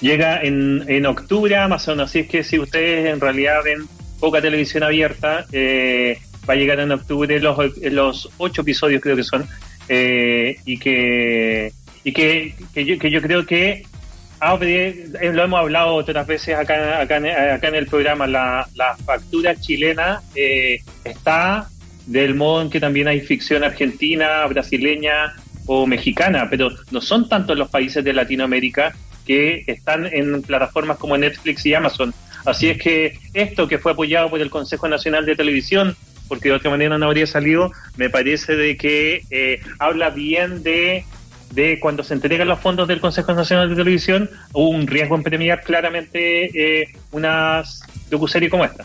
Llega 0.02 0.42
en, 0.42 0.84
en 0.88 1.06
octubre 1.06 1.56
a 1.56 1.66
Amazon, 1.66 2.02
así 2.02 2.20
es 2.20 2.28
que 2.28 2.44
si 2.44 2.60
ustedes 2.60 3.14
en 3.14 3.20
realidad 3.20 3.60
ven 3.64 3.88
poca 4.20 4.42
televisión 4.42 4.84
abierta, 4.84 5.46
eh, 5.52 6.20
va 6.48 6.54
a 6.54 6.57
llegar 6.57 6.80
en 6.80 6.92
octubre 6.92 7.40
los, 7.40 7.78
los 7.78 8.30
ocho 8.38 8.62
episodios 8.62 9.01
creo 9.01 9.16
que 9.16 9.24
son, 9.24 9.48
eh, 9.90 10.57
y 10.66 10.78
que 10.78 11.72
y 12.04 12.12
que, 12.12 12.54
que, 12.74 12.86
yo, 12.86 13.00
que 13.00 13.10
yo 13.10 13.22
creo 13.22 13.45
que 13.45 13.86
abre, 14.40 15.06
eh, 15.22 15.31
lo 15.34 15.44
hemos 15.44 15.60
hablado 15.60 15.95
otras 15.95 16.28
veces 16.28 16.56
acá, 16.56 17.01
acá, 17.01 17.16
acá 17.54 17.68
en 17.68 17.75
el 17.75 17.88
programa, 17.88 18.28
la, 18.28 18.68
la 18.75 18.95
factura 18.98 19.56
chilena 19.56 20.21
eh, 20.35 20.81
está 21.06 21.69
del 22.06 22.35
modo 22.35 22.62
en 22.62 22.69
que 22.69 22.81
también 22.81 23.07
hay 23.07 23.21
ficción 23.21 23.64
argentina, 23.64 24.45
brasileña 24.47 25.33
o 25.66 25.88
mexicana, 25.88 26.47
pero 26.50 26.71
no 26.92 27.00
son 27.00 27.30
tantos 27.30 27.57
los 27.57 27.69
países 27.69 28.04
de 28.04 28.12
Latinoamérica 28.12 28.94
que 29.26 29.64
están 29.68 30.06
en 30.12 30.42
plataformas 30.42 30.97
como 30.97 31.18
Netflix 31.18 31.66
y 31.66 31.73
Amazon. 31.73 32.14
Así 32.45 32.69
es 32.69 32.78
que 32.78 33.18
esto 33.33 33.69
que 33.69 33.80
fue 33.80 33.94
apoyado 33.94 34.30
por 34.30 34.42
el 34.42 34.50
Consejo 34.50 34.90
Nacional 34.90 35.26
de 35.26 35.38
Televisión, 35.38 35.95
porque 36.33 36.49
de 36.49 36.56
otra 36.56 36.71
manera 36.71 36.97
no 36.97 37.06
habría 37.06 37.28
salido, 37.28 37.71
me 37.95 38.09
parece 38.09 38.56
de 38.56 38.75
que 38.75 39.21
eh, 39.30 39.61
habla 39.78 40.09
bien 40.09 40.63
de 40.63 41.06
de 41.52 41.80
cuando 41.80 42.04
se 42.04 42.16
entregan 42.16 42.47
los 42.47 42.59
fondos 42.59 42.87
del 42.87 42.99
Consejo 42.99 43.31
Nacional 43.35 43.69
de 43.69 43.75
Televisión, 43.75 44.28
un 44.54 44.87
riesgo 44.87 45.16
en 45.16 45.21
premiar 45.21 45.61
claramente 45.61 46.81
eh, 46.81 46.87
una 47.11 47.61
docuserie 48.09 48.49
como 48.49 48.66
esta. 48.66 48.83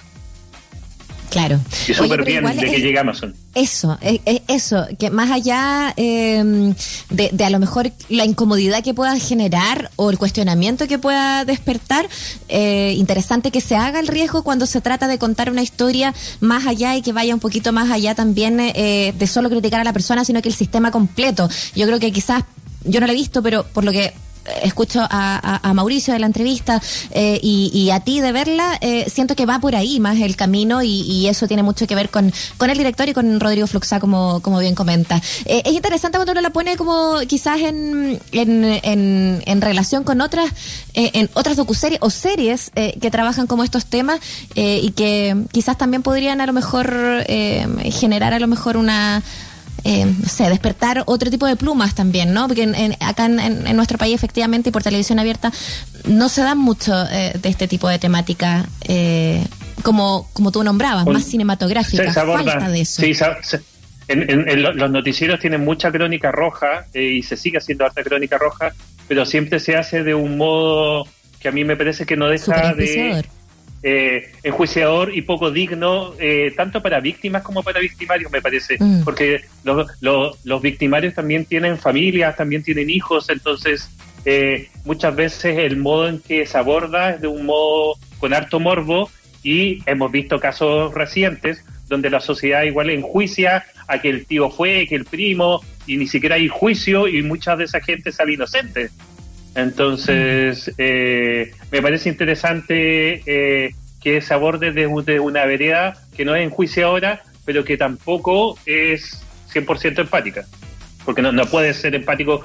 Claro. 1.30 1.60
Y 1.86 1.94
súper 1.94 2.24
bien 2.24 2.44
de 2.44 2.70
que 2.70 2.80
llegue 2.80 2.98
Amazon. 2.98 3.34
Eso, 3.54 3.98
es, 4.00 4.20
eso, 4.48 4.86
que 4.98 5.10
más 5.10 5.30
allá 5.30 5.92
em, 5.96 6.74
de, 7.10 7.44
a 7.44 7.50
lo 7.50 7.58
mejor 7.58 7.90
la 8.08 8.24
incomodidad 8.24 8.82
que 8.82 8.94
pueda 8.94 9.18
generar 9.18 9.90
o 9.96 10.10
el 10.10 10.18
cuestionamiento 10.18 10.86
que 10.86 10.98
pueda 10.98 11.44
despertar, 11.44 12.08
eh, 12.48 12.94
interesante 12.96 13.50
que 13.50 13.60
se 13.60 13.76
haga 13.76 14.00
el 14.00 14.06
riesgo 14.06 14.42
cuando 14.42 14.66
se 14.66 14.80
trata 14.80 15.08
de 15.08 15.18
contar 15.18 15.50
una 15.50 15.62
historia 15.62 16.14
más 16.40 16.66
allá 16.66 16.96
y 16.96 17.02
que 17.02 17.12
vaya 17.12 17.34
un 17.34 17.40
poquito 17.40 17.72
más 17.72 17.90
allá 17.90 18.14
también 18.14 18.60
eh, 18.60 19.12
de 19.18 19.26
solo 19.26 19.50
criticar 19.50 19.80
a 19.80 19.84
la 19.84 19.92
persona, 19.92 20.24
sino 20.24 20.40
que 20.40 20.48
el 20.48 20.54
sistema 20.54 20.90
completo. 20.90 21.48
Yo 21.74 21.86
creo 21.86 21.98
que 21.98 22.12
quizás 22.12 22.44
yo 22.84 23.00
no 23.00 23.06
lo 23.06 23.12
he 23.12 23.16
visto, 23.16 23.42
pero 23.42 23.64
por 23.64 23.84
lo 23.84 23.92
que 23.92 24.12
escucho 24.62 25.00
a, 25.08 25.72
Mauricio 25.74 26.12
de 26.12 26.18
la 26.18 26.26
entrevista 26.26 26.80
eh, 27.10 27.38
y, 27.42 27.90
a 27.90 28.00
ti 28.00 28.20
de 28.20 28.32
verla, 28.32 28.78
eh, 28.80 29.08
siento 29.08 29.36
que 29.36 29.46
va 29.46 29.58
por 29.60 29.76
ahí 29.76 30.00
más 30.00 30.18
el 30.18 30.36
camino 30.36 30.82
y, 30.82 31.26
eso 31.28 31.46
tiene 31.46 31.62
mucho 31.62 31.86
que 31.86 31.94
ver 31.94 32.08
con, 32.08 32.32
con 32.56 32.70
el 32.70 32.78
director 32.78 33.08
y 33.08 33.12
con 33.12 33.38
Rodrigo 33.38 33.66
Fluxa, 33.66 34.00
como, 34.00 34.40
como 34.40 34.58
bien 34.60 34.74
comenta. 34.74 35.20
Eh, 35.44 35.62
es 35.64 35.72
interesante 35.72 36.16
cuando 36.16 36.32
uno 36.32 36.40
la 36.40 36.50
pone 36.50 36.76
como 36.76 37.18
quizás 37.26 37.60
en, 37.60 38.18
en, 38.32 39.42
en, 39.44 39.60
relación 39.60 40.04
con 40.04 40.20
otras, 40.20 40.50
en 40.94 41.28
otras 41.34 41.56
docuseries 41.56 42.00
o 42.00 42.10
series 42.10 42.70
que 42.74 43.10
trabajan 43.10 43.46
como 43.46 43.64
estos 43.64 43.86
temas 43.86 44.20
y 44.54 44.90
que 44.92 45.36
quizás 45.52 45.76
también 45.76 46.02
podrían 46.02 46.40
a 46.40 46.46
lo 46.46 46.52
mejor 46.52 47.24
generar 47.90 48.32
a 48.32 48.38
lo 48.38 48.46
mejor 48.46 48.76
una 48.76 49.22
eh, 49.90 50.04
no 50.04 50.28
sé, 50.28 50.50
despertar 50.50 51.02
otro 51.06 51.30
tipo 51.30 51.46
de 51.46 51.56
plumas 51.56 51.94
también, 51.94 52.34
¿no? 52.34 52.46
Porque 52.46 52.94
acá 53.00 53.24
en, 53.24 53.74
nuestro 53.74 53.96
país, 53.96 54.14
efectivamente, 54.14 54.68
y 54.68 54.72
por 54.72 54.82
televisión 54.82 55.18
abierta, 55.18 55.50
no 56.04 56.28
se 56.28 56.42
dan 56.42 56.58
mucho 56.58 56.92
eh, 57.10 57.32
de 57.40 57.48
este 57.48 57.66
tipo 57.68 57.88
de 57.88 57.98
temática, 57.98 58.66
eh, 58.86 59.42
como, 59.82 60.28
como 60.34 60.52
tú 60.52 60.62
nombrabas, 60.62 61.06
más 61.06 61.24
cinematográfica. 61.24 62.12
falta 62.12 62.68
de 62.68 62.82
eso. 62.82 63.00
Sí, 63.00 63.14
en, 64.08 64.62
los 64.62 64.90
noticieros 64.90 65.40
tienen 65.40 65.64
mucha 65.64 65.90
crónica 65.90 66.32
roja 66.32 66.84
y 66.92 67.22
se 67.22 67.38
sigue 67.38 67.56
haciendo 67.56 67.86
harta 67.86 68.02
crónica 68.02 68.36
roja, 68.36 68.74
pero 69.08 69.24
siempre 69.24 69.58
se 69.58 69.74
hace 69.74 70.02
de 70.02 70.14
un 70.14 70.36
modo 70.36 71.08
que 71.40 71.48
a 71.48 71.50
mí 71.50 71.64
me 71.64 71.76
parece 71.76 72.04
que 72.04 72.18
no 72.18 72.28
deja 72.28 72.74
de 72.74 73.24
eh, 73.82 74.32
enjuiciador 74.42 75.14
y 75.14 75.22
poco 75.22 75.50
digno, 75.50 76.14
eh, 76.18 76.52
tanto 76.56 76.82
para 76.82 77.00
víctimas 77.00 77.42
como 77.42 77.62
para 77.62 77.80
victimarios, 77.80 78.30
me 78.32 78.42
parece, 78.42 78.76
mm. 78.78 79.04
porque 79.04 79.42
los, 79.62 79.86
los, 80.00 80.62
victimarios 80.62 81.14
también 81.14 81.44
tienen 81.44 81.78
familias, 81.78 82.36
también 82.36 82.62
tienen 82.62 82.90
hijos, 82.90 83.28
entonces 83.28 83.90
eh, 84.24 84.68
muchas 84.84 85.14
veces 85.14 85.58
el 85.58 85.76
modo 85.76 86.08
en 86.08 86.20
que 86.20 86.44
se 86.44 86.58
aborda 86.58 87.10
es 87.10 87.20
de 87.20 87.28
un 87.28 87.46
modo 87.46 87.94
con 88.18 88.34
harto 88.34 88.58
morbo 88.58 89.10
y 89.42 89.82
hemos 89.86 90.10
visto 90.10 90.40
casos 90.40 90.92
recientes 90.92 91.64
donde 91.86 92.10
la 92.10 92.20
sociedad 92.20 92.64
igual 92.64 92.90
enjuicia 92.90 93.64
a 93.86 94.00
que 94.00 94.10
el 94.10 94.26
tío 94.26 94.50
fue, 94.50 94.86
que 94.88 94.94
el 94.94 95.04
primo, 95.04 95.62
y 95.86 95.96
ni 95.96 96.06
siquiera 96.06 96.34
hay 96.34 96.48
juicio 96.48 97.08
y 97.08 97.22
muchas 97.22 97.58
de 97.58 97.64
esa 97.64 97.80
gente 97.80 98.12
sale 98.12 98.34
inocente. 98.34 98.90
Entonces, 99.58 100.70
eh, 100.78 101.50
me 101.72 101.82
parece 101.82 102.08
interesante 102.08 103.22
eh, 103.26 103.74
que 104.00 104.20
se 104.20 104.32
aborde 104.32 104.72
desde 104.72 105.18
una 105.18 105.44
vereda 105.46 106.00
que 106.16 106.24
no 106.24 106.36
es 106.36 106.44
en 106.44 106.50
juicio 106.50 106.86
ahora, 106.86 107.22
pero 107.44 107.64
que 107.64 107.76
tampoco 107.76 108.56
es 108.66 109.20
100% 109.52 109.98
empática. 109.98 110.46
Porque 111.04 111.22
no, 111.22 111.32
no 111.32 111.44
puede 111.46 111.74
ser 111.74 111.96
empático 111.96 112.44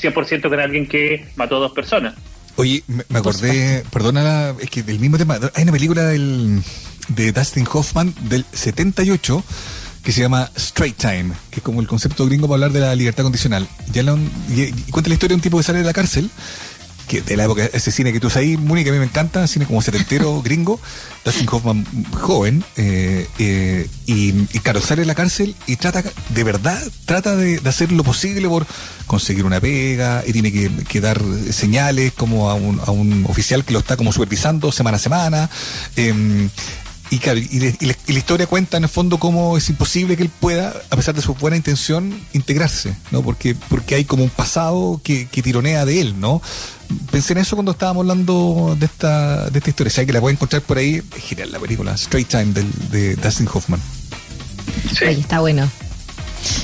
100% 0.00 0.48
con 0.48 0.60
alguien 0.60 0.86
que 0.86 1.26
mató 1.34 1.56
a 1.56 1.60
dos 1.60 1.72
personas. 1.72 2.14
Oye, 2.54 2.84
me, 2.86 3.18
acordé, 3.18 3.82
perdona, 3.90 4.54
es 4.60 4.70
que 4.70 4.84
del 4.84 5.00
mismo 5.00 5.18
tema, 5.18 5.40
hay 5.54 5.62
una 5.64 5.72
película 5.72 6.04
del, 6.04 6.62
de 7.08 7.32
Dustin 7.32 7.66
Hoffman 7.72 8.14
del 8.28 8.44
78 8.52 9.42
que 10.02 10.12
se 10.12 10.20
llama 10.20 10.50
Straight 10.56 10.96
Time, 10.96 11.32
que 11.50 11.60
es 11.60 11.62
como 11.62 11.80
el 11.80 11.86
concepto 11.86 12.26
gringo 12.26 12.48
para 12.48 12.54
hablar 12.54 12.72
de 12.72 12.80
la 12.80 12.94
libertad 12.94 13.22
condicional. 13.22 13.68
Ya 13.92 14.02
y, 14.02 14.72
cuenta 14.90 15.08
la 15.08 15.14
historia 15.14 15.34
de 15.34 15.36
un 15.36 15.40
tipo 15.40 15.58
que 15.58 15.62
sale 15.62 15.78
de 15.78 15.84
la 15.84 15.92
cárcel, 15.92 16.28
que 17.06 17.20
de 17.20 17.36
la 17.36 17.44
época, 17.44 17.64
ese 17.72 17.92
cine 17.92 18.12
que 18.12 18.18
tú 18.18 18.28
sabes, 18.28 18.58
Muni, 18.58 18.82
que 18.82 18.90
a 18.90 18.92
mí 18.92 18.98
me 18.98 19.04
encanta, 19.04 19.46
cine 19.46 19.66
como 19.66 19.80
setentero 19.80 20.42
gringo, 20.44 20.80
Dustin 21.24 21.48
Hoffman 21.50 21.86
joven, 22.20 22.64
eh, 22.76 23.28
eh, 23.38 23.88
y, 24.06 24.32
claro, 24.58 24.80
sale 24.80 25.02
de 25.02 25.06
la 25.06 25.14
cárcel 25.14 25.54
y 25.66 25.76
trata, 25.76 26.02
de 26.30 26.44
verdad, 26.44 26.82
trata 27.04 27.36
de, 27.36 27.60
hacer 27.64 27.92
lo 27.92 28.02
posible 28.02 28.48
por 28.48 28.66
conseguir 29.06 29.44
una 29.44 29.60
pega, 29.60 30.24
y 30.26 30.32
tiene 30.32 30.52
que, 30.52 31.00
dar 31.00 31.20
señales 31.50 32.12
como 32.12 32.50
a 32.50 32.54
un, 32.54 32.80
a 32.84 32.90
un, 32.90 33.24
oficial 33.28 33.64
que 33.64 33.72
lo 33.72 33.80
está 33.80 33.96
como 33.96 34.12
supervisando 34.12 34.72
semana 34.72 34.96
a 34.96 35.00
semana. 35.00 35.50
Eh, 35.96 36.48
y 37.12 37.18
claro, 37.18 37.38
y, 37.38 37.60
la 37.78 38.18
historia 38.18 38.46
cuenta 38.46 38.78
en 38.78 38.84
el 38.84 38.88
fondo 38.88 39.18
cómo 39.18 39.58
es 39.58 39.68
imposible 39.68 40.16
que 40.16 40.22
él 40.22 40.30
pueda, 40.30 40.72
a 40.88 40.96
pesar 40.96 41.14
de 41.14 41.20
su 41.20 41.34
buena 41.34 41.58
intención, 41.58 42.18
integrarse, 42.32 42.96
¿no? 43.10 43.20
Porque, 43.20 43.54
porque 43.54 43.96
hay 43.96 44.06
como 44.06 44.24
un 44.24 44.30
pasado 44.30 44.98
que, 45.04 45.26
tironea 45.26 45.84
de 45.84 46.00
él, 46.00 46.18
¿no? 46.18 46.40
Pensé 47.10 47.34
en 47.34 47.40
eso 47.40 47.54
cuando 47.54 47.72
estábamos 47.72 48.00
hablando 48.00 48.74
de 48.80 48.86
esta, 48.86 49.50
de 49.50 49.58
esta 49.58 49.68
historia. 49.68 49.90
O 49.90 49.92
sea, 49.92 50.06
que 50.06 50.12
la 50.14 50.22
pueden 50.22 50.36
encontrar 50.36 50.62
por 50.62 50.78
ahí. 50.78 51.02
Es 51.14 51.22
genial 51.22 51.52
la 51.52 51.58
película, 51.58 51.92
Straight 51.96 52.28
Time 52.28 52.54
de 52.90 53.14
Dustin 53.16 53.46
Hoffman. 53.52 53.80
Sí. 54.98 55.04
está 55.04 55.40
bueno. 55.40 55.68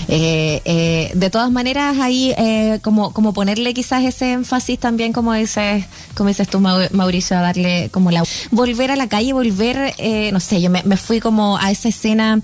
Eh, 0.08 0.60
eh, 0.64 1.10
de 1.14 1.30
todas 1.30 1.50
maneras, 1.50 1.98
ahí 1.98 2.34
eh, 2.36 2.78
como, 2.82 3.12
como 3.12 3.32
ponerle 3.32 3.74
quizás 3.74 4.04
ese 4.04 4.32
énfasis 4.32 4.78
también, 4.78 5.12
como 5.12 5.32
dices, 5.32 5.84
como 6.14 6.28
dices 6.28 6.48
tú, 6.48 6.60
Mauricio, 6.60 7.36
a 7.36 7.40
darle 7.40 7.88
como 7.90 8.10
la... 8.10 8.22
Volver 8.50 8.90
a 8.90 8.96
la 8.96 9.08
calle, 9.08 9.32
volver, 9.32 9.94
eh, 9.98 10.30
no 10.32 10.40
sé, 10.40 10.60
yo 10.60 10.70
me, 10.70 10.82
me, 10.84 10.96
fui 10.96 11.20
como 11.20 11.58
a 11.58 11.70
esa 11.70 11.88
escena 11.88 12.40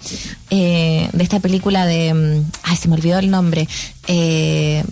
de 0.58 1.22
esta 1.22 1.40
película 1.40 1.86
de... 1.86 2.14
Mm, 2.14 2.50
ay, 2.62 2.76
se 2.76 2.88
me 2.88 2.94
olvidó 2.94 3.18
el 3.18 3.30
nombre. 3.30 3.66
Eh, 4.06 4.84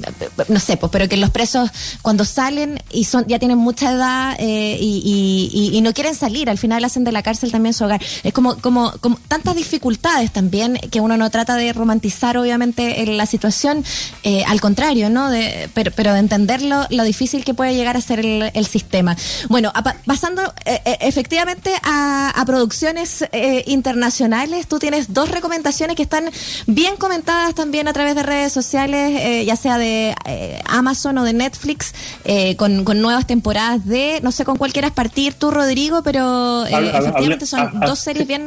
no 0.49 0.59
sé, 0.59 0.78
pues, 0.78 0.90
pero 0.90 1.07
que 1.07 1.19
los 1.19 1.31
presos 1.31 1.71
cuando 2.00 2.25
salen 2.25 2.83
y 2.90 3.04
son 3.04 3.26
ya 3.26 3.38
tienen 3.38 3.59
mucha 3.59 3.92
edad 3.92 4.37
eh, 4.38 4.78
y, 4.81 5.78
no 5.83 5.92
quieren 5.92 6.14
salir, 6.14 6.49
al 6.49 6.59
final 6.59 6.85
hacen 6.85 7.02
de 7.02 7.11
la 7.11 7.23
cárcel 7.23 7.50
también 7.50 7.75
su 7.75 7.85
hogar. 7.85 8.00
Es 8.23 8.33
como, 8.33 8.57
como, 8.59 8.92
como 9.00 9.16
tantas 9.26 9.57
dificultades 9.57 10.33
también 10.33 10.78
que 10.90 11.00
uno 11.00 11.16
no 11.16 11.28
trata 11.28 11.57
de 11.57 11.73
romantizar 11.73 12.37
obviamente 12.37 13.04
la 13.04 13.26
situación, 13.26 13.85
eh, 14.23 14.45
al 14.47 14.61
contrario, 14.61 15.11
¿no? 15.11 15.28
De, 15.28 15.69
pero, 15.75 15.90
pero 15.90 16.12
de 16.14 16.21
entenderlo, 16.21 16.87
lo 16.90 17.02
difícil 17.02 17.45
que 17.45 17.52
puede 17.52 17.75
llegar 17.75 17.97
a 17.97 18.00
ser 18.00 18.21
el, 18.21 18.66
sistema. 18.66 19.16
Bueno, 19.49 19.73
pasando 20.07 20.54
efectivamente 20.64 21.73
a, 21.83 22.31
a 22.31 22.45
producciones 22.47 23.25
internacionales, 23.66 24.69
tú 24.69 24.78
tienes 24.78 25.12
dos 25.12 25.28
recomendaciones 25.28 25.51
que 25.97 26.02
están 26.02 26.30
bien 26.66 26.97
comentadas 26.97 27.54
también 27.54 27.87
a 27.88 27.92
través 27.92 28.14
de 28.14 28.23
redes 28.23 28.52
sociales 28.52 29.21
eh, 29.21 29.44
ya 29.44 29.56
sea 29.56 29.78
de 29.78 30.14
eh, 30.26 30.61
Amazon 30.66 31.18
o 31.18 31.25
de 31.25 31.32
Netflix, 31.32 31.94
eh, 32.25 32.56
con, 32.56 32.85
nuevas 32.85 33.26
temporadas 33.26 33.87
de, 33.87 34.21
no 34.23 34.32
sé 34.32 34.44
con 34.44 34.56
cuál 34.56 34.73
quieras 34.73 34.92
partir 34.92 35.35
tú, 35.35 35.50
Rodrigo, 35.50 36.02
pero 36.02 36.64
efectivamente 36.66 37.47
son 37.47 37.80
dos 37.80 37.99
series 37.99 38.26
bien 38.26 38.42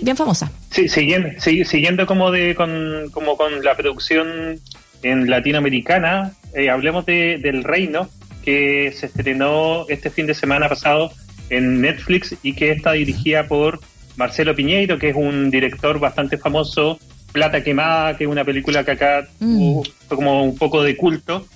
bien 0.00 0.16
famosas. 0.16 0.50
Sí, 0.70 0.88
siguiendo, 0.88 1.28
siguiendo 1.40 2.06
como 2.06 2.30
de 2.30 2.54
con, 2.54 3.10
como 3.12 3.36
con 3.36 3.62
la 3.62 3.74
producción 3.76 4.60
en 5.02 5.30
latinoamericana, 5.30 6.32
hablemos 6.70 7.06
de, 7.06 7.38
del 7.38 7.64
Reino, 7.64 8.08
que 8.44 8.92
se 8.96 9.06
estrenó 9.06 9.86
este 9.88 10.10
fin 10.10 10.26
de 10.26 10.34
semana 10.34 10.68
pasado 10.68 11.10
en 11.50 11.80
Netflix 11.80 12.34
y 12.42 12.54
que 12.54 12.72
está 12.72 12.92
dirigida 12.92 13.46
por 13.46 13.80
Marcelo 14.16 14.54
Piñeiro, 14.54 14.98
que 14.98 15.10
es 15.10 15.16
un 15.16 15.50
director 15.50 15.98
bastante 15.98 16.38
famoso 16.38 16.98
Plata 17.32 17.64
Quemada, 17.64 18.16
que 18.16 18.24
es 18.24 18.30
una 18.30 18.44
película 18.44 18.84
que 18.84 18.92
acá 18.92 19.26
mm. 19.40 19.80
fue 20.06 20.16
como 20.16 20.44
un 20.44 20.56
poco 20.56 20.82
de 20.82 20.96
culto, 20.96 21.46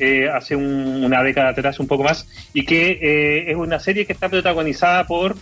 eh, 0.00 0.28
hace 0.28 0.56
una 0.56 1.22
década 1.22 1.50
atrás, 1.50 1.78
un 1.78 1.86
poco 1.86 2.02
más, 2.02 2.26
y 2.52 2.64
que 2.64 2.98
eh, 3.00 3.50
es 3.50 3.56
una 3.56 3.78
serie 3.78 4.04
que 4.04 4.12
está 4.12 4.28
protagonizada 4.28 5.06
por, 5.06 5.36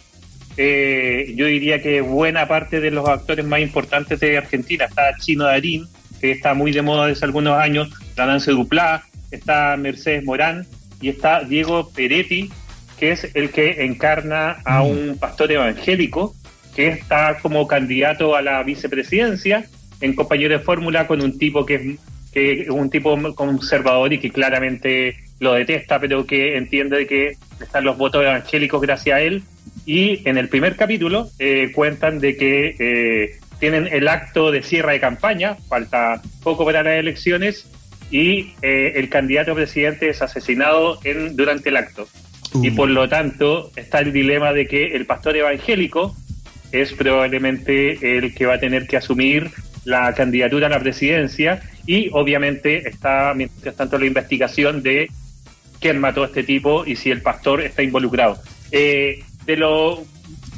eh, 0.59 1.33
yo 1.35 1.47
diría 1.47 1.81
que 1.81 2.03
buena 2.03 2.47
parte 2.47 2.81
de 2.81 2.91
los 2.91 3.09
actores 3.09 3.45
más 3.47 3.61
importantes 3.61 4.21
de 4.21 4.37
Argentina. 4.37 4.85
Está 4.85 5.17
Chino 5.19 5.45
Darín, 5.45 5.87
que 6.21 6.33
está 6.33 6.53
muy 6.55 6.73
de 6.73 6.83
moda 6.83 7.07
desde 7.07 7.25
algunos 7.25 7.59
años, 7.59 7.89
la 8.17 8.27
Nance 8.27 8.51
Duplá, 8.51 9.03
está 9.31 9.77
Mercedes 9.77 10.25
Morán 10.25 10.67
y 11.01 11.09
está 11.09 11.43
Diego 11.43 11.91
Peretti, 11.91 12.51
que 12.99 13.13
es 13.13 13.31
el 13.35 13.51
que 13.51 13.85
encarna 13.85 14.59
a 14.65 14.83
mm. 14.83 14.87
un 14.87 15.19
pastor 15.19 15.53
evangélico 15.53 16.35
que 16.77 16.89
está 16.89 17.39
como 17.41 17.67
candidato 17.67 18.37
a 18.37 18.43
la 18.43 18.63
vicepresidencia 18.63 19.65
en 20.03 20.15
compañero 20.15 20.59
de 20.59 20.63
fórmula 20.63 21.07
con 21.07 21.23
un 21.23 21.39
tipo 21.39 21.65
que 21.65 21.75
es, 21.75 21.99
que 22.33 22.67
un 22.71 22.91
tipo 22.91 23.17
conservador 23.35 24.13
y 24.13 24.19
que 24.19 24.31
claramente 24.31 25.17
lo 25.41 25.55
detesta, 25.55 25.99
pero 25.99 26.27
que 26.27 26.59
entiende 26.59 27.07
que 27.07 27.37
están 27.61 27.85
los 27.85 27.97
votos 27.97 28.23
evangélicos 28.23 28.83
gracias 28.83 29.17
a 29.17 29.21
él. 29.23 29.43
Y 29.87 30.29
en 30.29 30.37
el 30.37 30.51
primer 30.51 30.77
capítulo 30.77 31.31
eh, 31.39 31.73
cuentan 31.75 32.19
de 32.19 32.37
que 32.37 32.77
eh, 32.79 33.39
tienen 33.59 33.89
el 33.91 34.07
acto 34.07 34.51
de 34.51 34.63
cierre 34.63 34.93
de 34.93 35.01
campaña, 35.01 35.57
falta 35.69 36.21
poco 36.43 36.67
para 36.67 36.83
las 36.83 36.99
elecciones, 36.99 37.71
y 38.11 38.53
eh, 38.61 38.93
el 38.97 39.09
candidato 39.09 39.55
presidente 39.55 40.11
es 40.11 40.21
asesinado 40.21 40.99
en, 41.05 41.37
durante 41.37 41.71
el 41.71 41.79
acto. 41.79 42.07
Y 42.63 42.71
uh. 42.71 42.75
por 42.75 42.91
lo 42.91 43.09
tanto 43.09 43.71
está 43.77 44.01
el 44.01 44.13
dilema 44.13 44.53
de 44.53 44.67
que 44.67 44.89
el 44.95 45.07
pastor 45.07 45.37
evangélico 45.37 46.15
es 46.73 46.93
probablemente 46.93 48.19
el 48.19 48.35
que 48.35 48.47
va 48.47 48.55
a 48.55 48.61
tener 48.61 48.87
que 48.87 48.97
asumir 48.97 49.51
la 49.85 50.13
candidatura 50.15 50.67
a 50.67 50.71
la 50.71 50.81
presidencia 50.81 51.63
y 51.87 52.11
obviamente 52.13 52.89
está, 52.89 53.33
mientras 53.35 53.77
tanto, 53.77 53.99
la 53.99 54.07
investigación 54.07 54.83
de 54.83 55.09
quién 55.81 55.99
mató 55.99 56.25
a 56.25 56.27
este 56.27 56.43
tipo 56.43 56.85
y 56.85 56.97
si 56.97 57.11
el 57.11 57.23
pastor 57.23 57.63
está 57.63 57.83
involucrado. 57.83 58.39
Eh, 58.73 59.23
de 59.45 59.57
lo, 59.57 60.05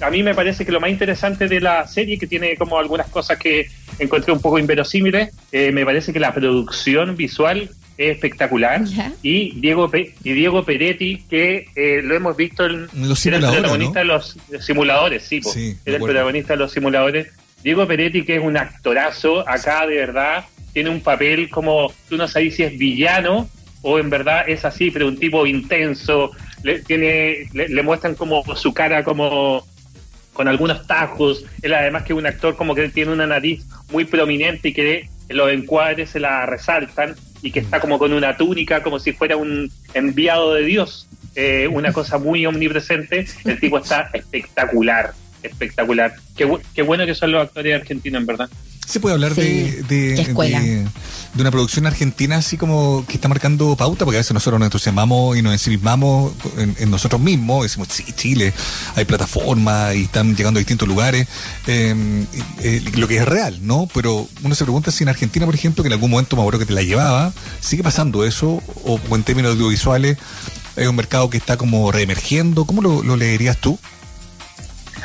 a 0.00 0.10
mí 0.10 0.22
me 0.22 0.34
parece 0.34 0.64
que 0.64 0.72
lo 0.72 0.80
más 0.80 0.90
interesante 0.90 1.48
de 1.48 1.60
la 1.60 1.86
serie, 1.86 2.18
que 2.18 2.26
tiene 2.26 2.56
como 2.56 2.78
algunas 2.78 3.08
cosas 3.08 3.38
que 3.38 3.68
encontré 3.98 4.32
un 4.32 4.40
poco 4.40 4.58
inverosímiles, 4.58 5.30
eh, 5.52 5.72
me 5.72 5.84
parece 5.84 6.12
que 6.12 6.20
la 6.20 6.32
producción 6.32 7.16
visual 7.16 7.68
es 7.98 8.14
espectacular 8.14 8.82
y 9.22 9.60
Diego 9.60 9.90
y 9.92 10.32
Diego 10.32 10.64
Peretti 10.64 11.24
que 11.28 11.66
eh, 11.74 12.00
lo 12.02 12.14
hemos 12.14 12.36
visto 12.36 12.64
en 12.64 12.88
los 12.94 13.26
el 13.26 13.40
protagonista 13.40 13.98
de 13.98 14.04
los 14.04 14.36
simuladores 14.60 15.24
sí, 15.24 15.40
era 15.84 15.96
el 15.96 16.02
protagonista 16.02 16.52
de 16.54 16.58
los 16.58 16.72
simuladores. 16.72 17.28
Diego 17.62 17.86
Peretti, 17.86 18.24
que 18.24 18.36
es 18.36 18.42
un 18.42 18.56
actorazo, 18.56 19.46
acá 19.48 19.86
de 19.86 19.96
verdad 19.96 20.44
tiene 20.72 20.90
un 20.90 21.00
papel 21.00 21.50
como, 21.50 21.92
tú 22.08 22.16
no 22.16 22.28
sabes 22.28 22.54
si 22.54 22.62
es 22.62 22.78
villano 22.78 23.48
o 23.82 23.98
en 23.98 24.10
verdad 24.10 24.48
es 24.48 24.64
así, 24.64 24.90
pero 24.90 25.08
un 25.08 25.18
tipo 25.18 25.44
intenso, 25.46 26.30
le, 26.62 26.80
tiene, 26.80 27.48
le, 27.52 27.82
muestran 27.82 28.14
como 28.14 28.44
su 28.54 28.72
cara 28.72 29.02
como 29.02 29.66
con 30.32 30.46
algunos 30.46 30.86
tajos, 30.86 31.44
él 31.62 31.74
además 31.74 32.04
que 32.04 32.12
es 32.12 32.18
un 32.18 32.26
actor 32.26 32.54
como 32.54 32.74
que 32.74 32.88
tiene 32.90 33.12
una 33.12 33.26
nariz 33.26 33.64
muy 33.90 34.04
prominente 34.04 34.68
y 34.68 34.72
que 34.72 35.08
los 35.28 35.50
encuadres 35.50 36.10
se 36.10 36.20
la 36.20 36.46
resaltan 36.46 37.16
y 37.42 37.50
que 37.50 37.60
está 37.60 37.80
como 37.80 37.98
con 37.98 38.12
una 38.12 38.36
túnica, 38.36 38.82
como 38.82 38.98
si 38.98 39.12
fuera 39.12 39.36
un 39.36 39.70
enviado 39.94 40.54
de 40.54 40.62
Dios. 40.64 41.08
Eh, 41.34 41.68
una 41.68 41.92
cosa 41.92 42.18
muy 42.18 42.44
omnipresente. 42.46 43.26
El 43.44 43.60
tipo 43.60 43.78
está 43.78 44.10
espectacular, 44.12 45.12
espectacular. 45.42 46.14
Qué, 46.36 46.50
qué 46.74 46.82
bueno 46.82 47.06
que 47.06 47.14
son 47.14 47.32
los 47.32 47.42
actores 47.42 47.80
argentinos, 47.80 48.20
en 48.20 48.26
verdad. 48.26 48.48
¿Se 48.88 49.00
puede 49.00 49.12
hablar 49.12 49.34
de, 49.34 49.82
de, 49.86 50.86
una 51.38 51.50
producción 51.50 51.86
argentina 51.86 52.36
así 52.36 52.56
como 52.56 53.04
que 53.06 53.16
está 53.16 53.28
marcando 53.28 53.76
pauta? 53.76 54.06
Porque 54.06 54.16
a 54.16 54.20
veces 54.20 54.32
nosotros 54.32 54.58
nos 54.58 54.68
entusiasmamos 54.68 55.36
y 55.36 55.42
nos 55.42 55.52
ensimismamos 55.52 56.32
en, 56.56 56.90
nosotros 56.90 57.20
mismos. 57.20 57.64
Decimos, 57.64 57.88
sí, 57.90 58.04
Chile, 58.16 58.54
hay 58.96 59.04
plataformas 59.04 59.94
y 59.94 60.04
están 60.04 60.34
llegando 60.34 60.56
a 60.56 60.60
distintos 60.60 60.88
lugares. 60.88 61.28
Em, 61.66 62.24
eh, 62.62 62.82
lo 62.96 63.06
que 63.06 63.18
es 63.18 63.28
real, 63.28 63.58
¿no? 63.60 63.90
Pero 63.92 64.26
uno 64.42 64.54
se 64.54 64.64
pregunta 64.64 64.90
si 64.90 65.04
en 65.04 65.10
Argentina, 65.10 65.44
por 65.44 65.54
ejemplo, 65.54 65.84
que 65.84 65.88
en 65.88 65.92
algún 65.92 66.10
momento 66.10 66.34
me 66.36 66.40
acuerdo 66.40 66.60
que 66.60 66.66
te 66.66 66.72
la 66.72 66.82
llevaba, 66.82 67.34
¿sigue 67.60 67.82
pasando 67.82 68.24
eso? 68.24 68.62
¿O, 68.86 68.98
en 69.14 69.22
términos 69.22 69.52
audiovisuales 69.52 70.16
hay 70.78 70.86
un 70.86 70.96
mercado 70.96 71.28
que 71.28 71.36
está 71.36 71.58
como 71.58 71.92
reemergiendo? 71.92 72.64
¿Cómo 72.64 72.80
lo, 72.80 73.02
lo 73.02 73.16
leerías 73.16 73.58
tú? 73.58 73.78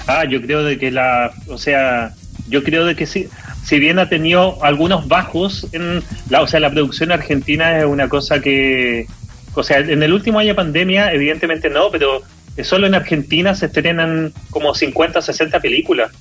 Ah, 0.07 0.23
yo 0.23 0.41
creo 0.41 0.63
de 0.63 0.79
que 0.79 0.89
la, 0.89 1.33
o 1.49 1.57
sea, 1.57 2.13
yo 2.47 2.63
creo 2.63 2.85
de 2.85 2.95
que 2.95 3.05
sí 3.05 3.27
si 3.63 3.79
bien 3.79 3.99
ha 3.99 4.09
tenido 4.09 4.63
algunos 4.63 5.07
bajos 5.07 5.67
en 5.71 6.03
la, 6.29 6.41
o 6.41 6.47
sea, 6.47 6.59
la 6.59 6.71
producción 6.71 7.11
argentina 7.11 7.79
es 7.79 7.85
una 7.85 8.09
cosa 8.09 8.41
que, 8.41 9.07
o 9.53 9.63
sea, 9.63 9.79
en 9.79 10.03
el 10.03 10.13
último 10.13 10.39
año 10.39 10.49
de 10.49 10.55
pandemia, 10.55 11.13
evidentemente 11.13 11.69
no, 11.69 11.89
pero 11.89 12.21
solo 12.63 12.87
en 12.87 12.95
Argentina 12.95 13.55
se 13.55 13.67
estrenan 13.67 14.33
como 14.49 14.75
50, 14.75 15.21
60 15.21 15.59
películas. 15.59 16.11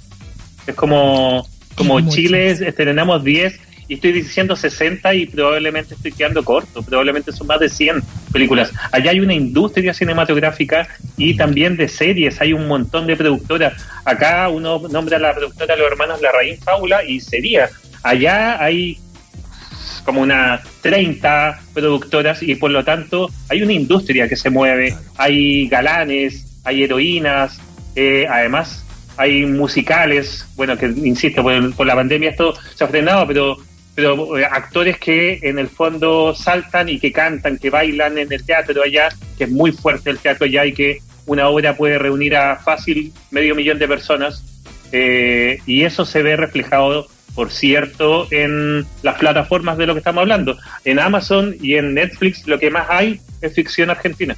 Es 0.66 0.75
como, 0.75 1.46
como 1.75 2.00
Chile 2.08 2.50
estrenamos 2.50 3.25
10 3.25 3.72
y 3.92 3.96
estoy 3.96 4.12
diciendo 4.12 4.56
60 4.56 5.12
y 5.12 5.26
probablemente 5.26 5.92
estoy 5.92 6.12
quedando 6.12 6.42
corto, 6.42 6.82
probablemente 6.82 7.30
son 7.30 7.46
más 7.46 7.61
de 7.61 7.68
100 7.68 8.02
películas. 8.32 8.72
Allá 8.90 9.11
hay 9.11 9.20
una 9.20 9.34
industria 9.34 9.92
cinematográfica 9.92 10.88
y 11.18 11.37
también 11.37 11.76
de 11.76 11.88
series, 11.88 12.40
hay 12.40 12.54
un 12.54 12.66
montón 12.68 13.06
de 13.06 13.16
productoras. 13.16 13.75
Acá 14.06 14.49
uno 14.49 14.80
nombra 14.88 15.18
a 15.18 15.20
la 15.20 15.34
productora 15.34 15.76
los 15.76 15.92
hermanos 15.92 16.22
Larraín 16.22 16.56
Paula 16.64 17.04
y 17.04 17.20
sería. 17.20 17.68
Allá 18.02 18.64
hay 18.64 18.96
como 20.06 20.22
unas 20.22 20.62
30 20.80 21.61
productoras 21.75 22.42
y 22.42 22.54
por 22.54 22.70
lo 22.70 22.82
tanto 22.84 23.28
hay 23.50 23.61
una 23.61 23.75
industria 23.75 24.26
que 24.26 24.37
se 24.37 24.49
mueve, 24.49 24.96
hay 25.18 25.68
galanes, 25.68 26.62
hay 26.64 26.84
heroínas, 26.84 27.61
eh, 27.94 28.26
además 28.26 28.87
hay 29.18 29.44
musicales, 29.44 30.46
bueno, 30.56 30.78
que 30.78 30.87
insisto, 30.87 31.42
por, 31.42 31.75
por, 31.75 31.87
la 31.87 31.94
pandemia 31.94 32.30
esto 32.30 32.54
se 32.75 32.84
ha 32.84 32.88
frenado, 32.88 33.26
pero 33.26 33.58
pero 33.94 34.38
eh, 34.38 34.44
actores 34.44 34.99
que 34.99 35.40
en 35.42 35.58
el 35.58 35.68
fondo 35.68 36.34
saltan 36.34 36.88
y 36.88 36.99
que 36.99 37.12
cantan, 37.12 37.58
que 37.58 37.70
bailan 37.70 38.18
en 38.18 38.32
el 38.32 38.44
teatro 38.44 38.82
allá, 38.82 39.08
que 39.37 39.44
es 39.44 39.50
muy 39.50 39.72
fuerte 39.72 40.11
el 40.11 40.18
teatro 40.18 40.46
allá 40.46 40.64
y 40.64 40.72
que 40.72 40.99
una 41.26 41.49
obra 41.49 41.76
puede 41.76 41.99
reunir 41.99 42.37
a 42.37 42.56
fácil 42.56 43.12
medio 43.30 43.54
millón 43.54 43.78
de 43.78 43.88
personas. 43.88 44.44
Eh, 44.92 45.58
y 45.66 45.82
eso 45.84 46.04
se 46.04 46.22
ve 46.22 46.37
reflejado, 46.37 47.06
por 47.34 47.50
cierto, 47.50 48.28
en 48.30 48.87
las 49.02 49.18
plataformas 49.18 49.78
de 49.78 49.87
lo 49.87 49.94
que 49.94 49.99
estamos 49.99 50.22
hablando. 50.22 50.58
En 50.84 50.99
Amazon 50.99 51.54
y 51.61 51.75
en 51.75 51.94
Netflix 51.94 52.46
lo 52.46 52.58
que 52.58 52.70
más 52.70 52.87
hay 52.90 53.20
es 53.40 53.54
ficción 53.54 53.90
argentina. 53.90 54.37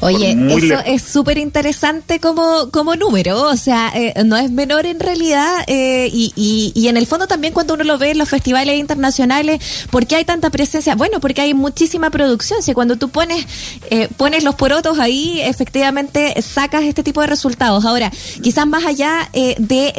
Oye, 0.00 0.36
eso 0.50 0.78
es 0.84 1.02
súper 1.02 1.38
interesante 1.38 2.20
como, 2.20 2.70
como 2.70 2.94
número, 2.94 3.48
o 3.48 3.56
sea, 3.56 3.90
eh, 3.94 4.12
no 4.24 4.36
es 4.36 4.50
menor 4.50 4.86
en 4.86 5.00
realidad 5.00 5.64
eh, 5.66 6.10
y, 6.12 6.32
y, 6.36 6.72
y, 6.74 6.88
en 6.88 6.96
el 6.96 7.06
fondo 7.06 7.26
también 7.26 7.54
cuando 7.54 7.74
uno 7.74 7.84
lo 7.84 7.96
ve 7.96 8.10
en 8.10 8.18
los 8.18 8.28
festivales 8.28 8.78
internacionales, 8.78 9.62
¿por 9.90 10.06
qué 10.06 10.16
hay 10.16 10.24
tanta 10.24 10.50
presencia? 10.50 10.94
Bueno, 10.94 11.20
porque 11.20 11.40
hay 11.40 11.54
muchísima 11.54 12.10
producción, 12.10 12.62
si 12.62 12.74
cuando 12.74 12.96
tú 12.96 13.08
pones, 13.08 13.46
eh, 13.90 14.08
pones 14.16 14.44
los 14.44 14.56
porotos 14.56 14.98
ahí, 14.98 15.40
efectivamente 15.40 16.34
sacas 16.42 16.82
este 16.82 17.02
tipo 17.02 17.20
de 17.20 17.26
resultados. 17.26 17.84
Ahora, 17.84 18.12
quizás 18.42 18.66
más 18.66 18.84
allá 18.84 19.30
de 19.32 19.94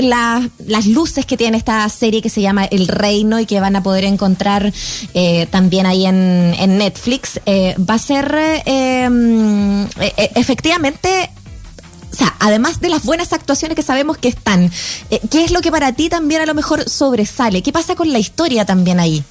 las 0.68 0.86
luces 0.86 1.25
que 1.25 1.38
tiene 1.38 1.58
esta 1.58 1.88
serie 1.90 2.22
que 2.22 2.29
se 2.29 2.42
llama 2.42 2.66
El 2.66 2.88
Reino 2.88 3.40
y 3.40 3.46
que 3.46 3.60
van 3.60 3.75
a 3.75 3.81
poder 3.81 4.03
encontrar 4.03 4.72
también 5.50 5.86
ahí 5.86 6.05
en, 6.05 6.53
en 6.60 6.77
Netflix, 6.77 7.40
va 7.48 7.96
a 7.96 8.00
ser 8.00 8.36
eh, 10.00 10.13
eh, 10.17 10.29
efectivamente 10.35 11.29
o 12.11 12.17
sea, 12.17 12.33
además 12.39 12.79
de 12.79 12.87
las 12.87 13.03
buenas 13.03 13.33
actuaciones 13.33 13.75
que 13.75 13.81
sabemos 13.81 14.17
que 14.17 14.29
están, 14.29 14.71
eh, 15.11 15.19
¿qué 15.29 15.43
es 15.43 15.51
lo 15.51 15.59
que 15.61 15.69
para 15.69 15.91
ti 15.91 16.07
también 16.07 16.41
a 16.41 16.45
lo 16.45 16.53
mejor 16.53 16.87
sobresale? 16.89 17.61
¿Qué 17.61 17.74
pasa 17.74 17.95
con 17.95 18.13
la 18.13 18.19
historia 18.19 18.63
también 18.63 19.01
ahí? 19.01 19.21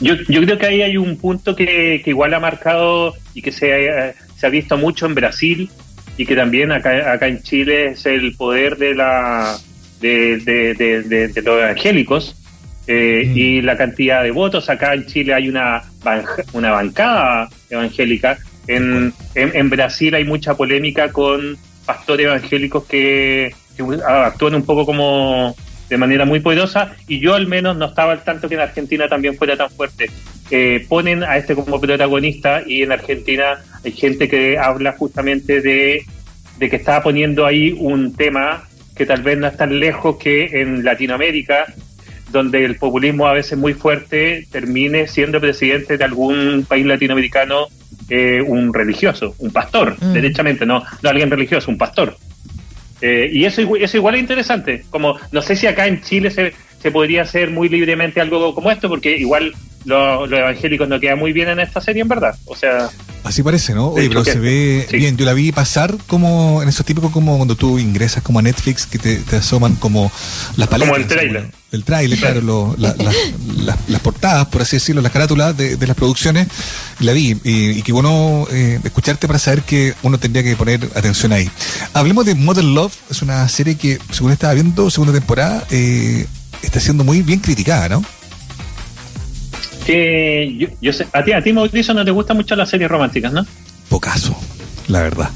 Yo, 0.00 0.14
yo 0.14 0.40
creo 0.40 0.56
que 0.56 0.66
ahí 0.66 0.80
hay 0.80 0.96
un 0.96 1.18
punto 1.18 1.54
que, 1.54 2.02
igual 2.06 2.32
ha 2.32 2.40
marcado 2.40 3.14
y 3.34 3.42
que 3.42 3.52
se, 3.52 4.14
se, 4.38 4.46
ha 4.46 4.48
visto 4.48 4.78
mucho 4.78 5.04
en 5.04 5.14
Brasil 5.14 5.68
y 6.16 6.24
que 6.24 6.34
también 6.34 6.72
acá, 6.72 7.12
acá 7.12 7.26
en 7.26 7.42
Chile 7.42 7.88
es 7.88 8.06
el 8.06 8.34
poder 8.36 8.78
de 8.78 8.94
la 8.94 9.58
de, 10.00 10.38
de, 10.38 11.42
los 11.42 11.62
evangélicos 11.62 12.36
mm. 12.88 13.36
y 13.36 13.60
la 13.60 13.76
cantidad 13.76 14.22
de 14.22 14.30
votos. 14.30 14.70
Acá 14.70 14.94
en 14.94 15.04
Chile 15.04 15.34
hay 15.34 15.50
una, 15.50 15.82
una 16.54 16.70
bancada 16.70 17.50
evangélica 17.68 18.38
en, 18.68 19.12
en, 19.34 19.70
Brasil 19.70 20.14
hay 20.14 20.24
mucha 20.24 20.56
polémica 20.56 21.12
con 21.12 21.56
pastores 21.84 22.26
evangélicos 22.26 22.84
que, 22.84 23.54
actúan 24.06 24.54
un 24.54 24.64
poco 24.64 24.86
como 24.86 25.54
de 25.88 25.98
manera 25.98 26.24
muy 26.24 26.40
poderosa 26.40 26.96
y 27.06 27.20
yo 27.20 27.34
al 27.34 27.46
menos 27.46 27.76
no 27.76 27.86
estaba 27.86 28.12
al 28.12 28.24
tanto 28.24 28.48
que 28.48 28.54
en 28.54 28.62
Argentina 28.62 29.08
también 29.08 29.36
fuera 29.36 29.56
tan 29.56 29.70
fuerte. 29.70 30.10
Eh, 30.50 30.86
ponen 30.88 31.22
a 31.22 31.36
este 31.36 31.54
como 31.54 31.80
protagonista 31.80 32.62
y 32.66 32.82
en 32.82 32.92
Argentina 32.92 33.58
hay 33.84 33.92
gente 33.92 34.28
que 34.28 34.58
habla 34.58 34.92
justamente 34.92 35.60
de, 35.60 36.04
de 36.58 36.70
que 36.70 36.76
estaba 36.76 37.02
poniendo 37.02 37.44
ahí 37.44 37.72
un 37.72 38.14
tema 38.14 38.64
que 38.96 39.06
tal 39.06 39.22
vez 39.22 39.38
no 39.38 39.46
es 39.46 39.56
tan 39.56 39.78
lejos 39.78 40.16
que 40.16 40.62
en 40.62 40.82
Latinoamérica, 40.82 41.66
donde 42.32 42.64
el 42.64 42.76
populismo 42.76 43.26
a 43.26 43.34
veces 43.34 43.58
muy 43.58 43.74
fuerte 43.74 44.46
termine 44.50 45.06
siendo 45.06 45.40
presidente 45.40 45.98
de 45.98 46.04
algún 46.04 46.64
país 46.66 46.86
latinoamericano 46.86 47.66
eh, 48.08 48.40
un 48.40 48.72
religioso, 48.72 49.34
un 49.38 49.50
pastor, 49.50 49.96
mm. 50.00 50.12
derechamente, 50.12 50.66
no, 50.66 50.82
no 51.02 51.08
alguien 51.08 51.30
religioso, 51.30 51.70
un 51.70 51.78
pastor. 51.78 52.16
Eh, 53.00 53.28
y 53.32 53.44
eso, 53.44 53.62
eso 53.76 53.96
igual 53.96 54.14
es 54.14 54.20
interesante. 54.22 54.84
Como 54.90 55.18
no 55.32 55.42
sé 55.42 55.56
si 55.56 55.66
acá 55.66 55.86
en 55.86 56.00
Chile 56.02 56.30
se, 56.30 56.54
se 56.80 56.90
podría 56.90 57.22
hacer 57.22 57.50
muy 57.50 57.68
libremente 57.68 58.20
algo 58.20 58.54
como 58.54 58.70
esto, 58.70 58.88
porque 58.88 59.16
igual 59.16 59.52
los, 59.86 60.30
evangélicos 60.30 60.88
no 60.88 60.98
quedan 60.98 61.18
muy 61.18 61.32
bien 61.32 61.48
en 61.48 61.60
esta 61.60 61.80
serie, 61.80 62.02
en 62.02 62.08
verdad. 62.08 62.36
O 62.44 62.56
sea. 62.56 62.90
Así 63.22 63.42
parece, 63.42 63.74
¿no? 63.74 63.88
Oye, 63.88 64.08
pero 64.08 64.24
se 64.24 64.38
ve 64.38 64.86
bien. 64.92 65.16
Yo 65.16 65.24
la 65.24 65.32
vi 65.32 65.52
pasar 65.52 65.96
como 66.06 66.62
en 66.62 66.68
esos 66.68 66.84
típicos 66.84 67.10
como 67.10 67.36
cuando 67.36 67.56
tú 67.56 67.78
ingresas 67.78 68.22
como 68.22 68.38
a 68.38 68.42
Netflix 68.42 68.86
que 68.86 68.98
te, 68.98 69.36
asoman 69.36 69.76
como 69.76 70.12
las 70.56 70.68
paletas. 70.68 70.90
Como 70.90 71.02
el 71.02 71.08
trailer. 71.08 71.50
el 71.72 71.84
trailer, 71.84 72.18
claro, 72.18 72.76
las 72.78 74.00
portadas, 74.00 74.46
por 74.46 74.62
así 74.62 74.76
decirlo, 74.76 75.02
las 75.02 75.12
carátulas 75.12 75.56
de, 75.56 75.86
las 75.86 75.96
producciones. 75.96 76.48
La 77.00 77.12
vi 77.12 77.36
y, 77.42 77.82
qué 77.82 77.92
bueno 77.92 78.46
eh, 78.50 78.80
escucharte 78.82 79.26
para 79.26 79.38
saber 79.38 79.62
que 79.62 79.94
uno 80.02 80.18
tendría 80.18 80.42
que 80.42 80.56
poner 80.56 80.84
atención 80.94 81.32
ahí. 81.32 81.48
Hablemos 81.94 82.26
de 82.26 82.34
Modern 82.34 82.74
Love, 82.74 82.94
es 83.10 83.22
una 83.22 83.48
serie 83.48 83.76
que, 83.76 83.98
según 84.10 84.32
estaba 84.32 84.54
viendo, 84.54 84.90
segunda 84.90 85.12
temporada, 85.12 85.64
eh, 85.70 86.26
está 86.62 86.80
siendo 86.80 87.04
muy 87.04 87.22
bien 87.22 87.40
criticada, 87.40 87.88
¿no? 87.88 88.04
Que 89.86 90.68
yo, 90.80 90.92
sé, 90.92 91.06
a 91.12 91.22
ti, 91.22 91.32
a 91.32 91.40
ti 91.40 91.52
Mauricio 91.52 91.94
no 91.94 92.04
te 92.04 92.10
gustan 92.10 92.36
mucho 92.36 92.56
las 92.56 92.68
series 92.68 92.90
románticas, 92.90 93.32
¿no? 93.32 93.46
Pocaso, 93.88 94.36
la 94.88 95.02
verdad. 95.02 95.30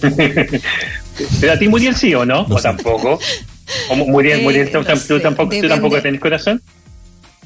Pero 1.40 1.52
a 1.52 1.58
ti 1.58 1.68
Muriel 1.68 1.96
sí 1.96 2.14
o 2.14 2.24
no, 2.24 2.46
o 2.48 2.60
tampoco. 2.60 3.18
O 3.90 3.96
Muriel, 3.96 4.42
Muriel, 4.42 4.70
¿tú, 4.70 4.84
tampoco, 4.84 5.50
¿tú 5.60 5.68
tampoco 5.68 6.00
tenés 6.00 6.20
corazón? 6.20 6.62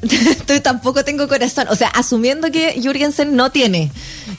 tú 0.46 0.60
tampoco 0.62 1.04
tengo 1.04 1.28
corazón. 1.28 1.66
O 1.70 1.76
sea, 1.76 1.88
asumiendo 1.88 2.50
que 2.50 2.72
Jürgensen 2.80 3.36
no 3.36 3.50
tiene. 3.50 3.90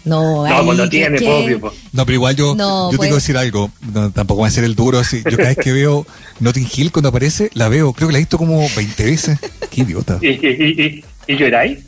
No, 0.03 0.47
no, 0.47 0.65
pues 0.65 0.77
no 0.77 0.89
tiene, 0.89 1.17
obvio. 1.27 1.73
No, 1.91 2.05
pero 2.05 2.15
igual 2.15 2.35
yo, 2.35 2.55
yo 2.55 2.89
tengo 2.89 2.91
que 2.91 2.97
pues. 2.97 3.13
decir 3.15 3.37
algo. 3.37 3.71
tampoco 4.13 4.41
va 4.41 4.47
a 4.47 4.51
ser 4.51 4.63
el 4.63 4.75
duro. 4.75 4.99
Así. 4.99 5.23
Yo 5.29 5.37
cada 5.37 5.49
vez 5.49 5.57
que 5.57 5.71
veo 5.71 6.05
Notting 6.39 6.67
Hill 6.75 6.91
cuando 6.91 7.09
aparece, 7.09 7.49
la 7.53 7.69
veo. 7.69 7.93
Creo 7.93 8.09
que 8.09 8.13
la 8.13 8.19
he 8.19 8.21
visto 8.21 8.37
como 8.37 8.67
20 8.75 9.03
veces. 9.03 9.39
Qué 9.69 9.81
idiota. 9.81 10.19
¿Y, 10.21 10.27
y, 10.27 11.03
y, 11.27 11.33
y 11.33 11.37
lloráis? 11.37 11.79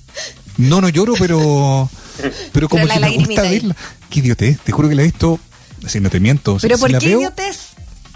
No, 0.63 0.81
no 0.81 0.89
lloro, 0.89 1.13
pero. 1.17 1.89
Pero 2.53 2.69
como 2.69 2.85
que 2.85 2.99
me 2.99 3.17
gusta 3.17 3.41
verla. 3.41 3.75
Qué 4.09 4.19
idiotez, 4.19 4.59
te 4.59 4.71
juro 4.71 4.87
que 4.87 4.93
la 4.93 5.01
he 5.01 5.05
visto. 5.05 5.39
Así 5.83 5.99
no 5.99 6.11
te 6.11 6.19
miento. 6.19 6.57
¿Pero 6.61 6.77
por 6.77 6.95
qué 6.99 7.07
idiotez? 7.07 7.69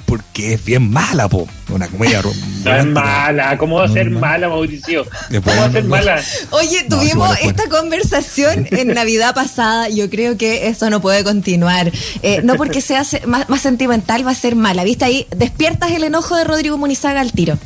Porque 0.05 0.53
es 0.53 0.63
bien 0.63 0.89
mala, 0.89 1.27
po. 1.27 1.47
Una 1.69 1.87
comedia 1.87 2.21
No 2.63 2.75
es 2.75 2.85
mala. 2.85 3.57
¿Cómo 3.57 3.77
va 3.77 3.85
a 3.85 3.89
ser 3.89 4.09
mala, 4.09 4.47
Mauricio? 4.47 5.05
¿Cómo 5.43 5.57
va 5.57 5.65
a 5.65 5.71
ser 5.71 5.83
mala? 5.83 6.23
Oye, 6.51 6.85
tuvimos 6.87 7.35
esta 7.41 7.67
conversación 7.67 8.67
en 8.71 8.89
Navidad 8.93 9.33
pasada. 9.33 9.89
Yo 9.89 10.09
creo 10.09 10.37
que 10.37 10.67
eso 10.67 10.89
no 10.89 11.01
puede 11.01 11.23
continuar. 11.23 11.91
Eh, 12.21 12.41
no 12.43 12.55
porque 12.55 12.79
sea 12.79 13.03
más, 13.25 13.49
más 13.49 13.61
sentimental, 13.61 14.25
va 14.25 14.31
a 14.31 14.35
ser 14.35 14.55
mala. 14.55 14.83
¿Viste 14.83 15.05
ahí? 15.05 15.27
Despiertas 15.35 15.91
el 15.91 16.03
enojo 16.03 16.37
de 16.37 16.43
Rodrigo 16.43 16.77
Munizaga 16.77 17.19
al 17.19 17.33
tiro. 17.33 17.57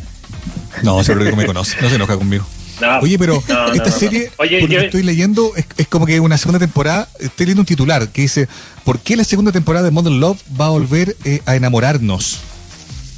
No, 0.82 1.04
seguro 1.04 1.26
que 1.26 1.36
me 1.36 1.46
conoce, 1.46 1.80
no 1.82 1.90
se 1.90 1.96
enoja 1.96 2.16
conmigo. 2.18 2.46
No, 2.82 3.00
Oye, 3.00 3.18
pero 3.20 3.42
no, 3.48 3.74
esta 3.74 3.90
no, 3.90 3.96
serie, 3.96 4.32
Oye, 4.38 4.60
por 4.60 4.70
lo 4.70 4.74
yo- 4.76 4.80
que 4.82 4.86
estoy 4.88 5.04
leyendo, 5.04 5.52
es, 5.56 5.66
es 5.78 5.88
como 5.88 6.06
que 6.06 6.20
una 6.20 6.38
segunda 6.38 6.60
temporada, 6.60 7.08
estoy 7.20 7.46
leyendo 7.46 7.62
un 7.62 7.66
titular 7.66 8.10
que 8.10 8.24
dice, 8.24 8.48
¿por 8.84 9.00
qué 9.00 9.16
la 9.16 9.24
segunda 9.24 9.52
temporada 9.52 9.86
de 9.86 9.92
Modern 9.92 10.20
Love 10.20 10.42
va 10.60 10.66
a 10.66 10.70
volver 10.70 11.16
eh, 11.24 11.42
a 11.46 11.56
enamorarnos? 11.56 12.40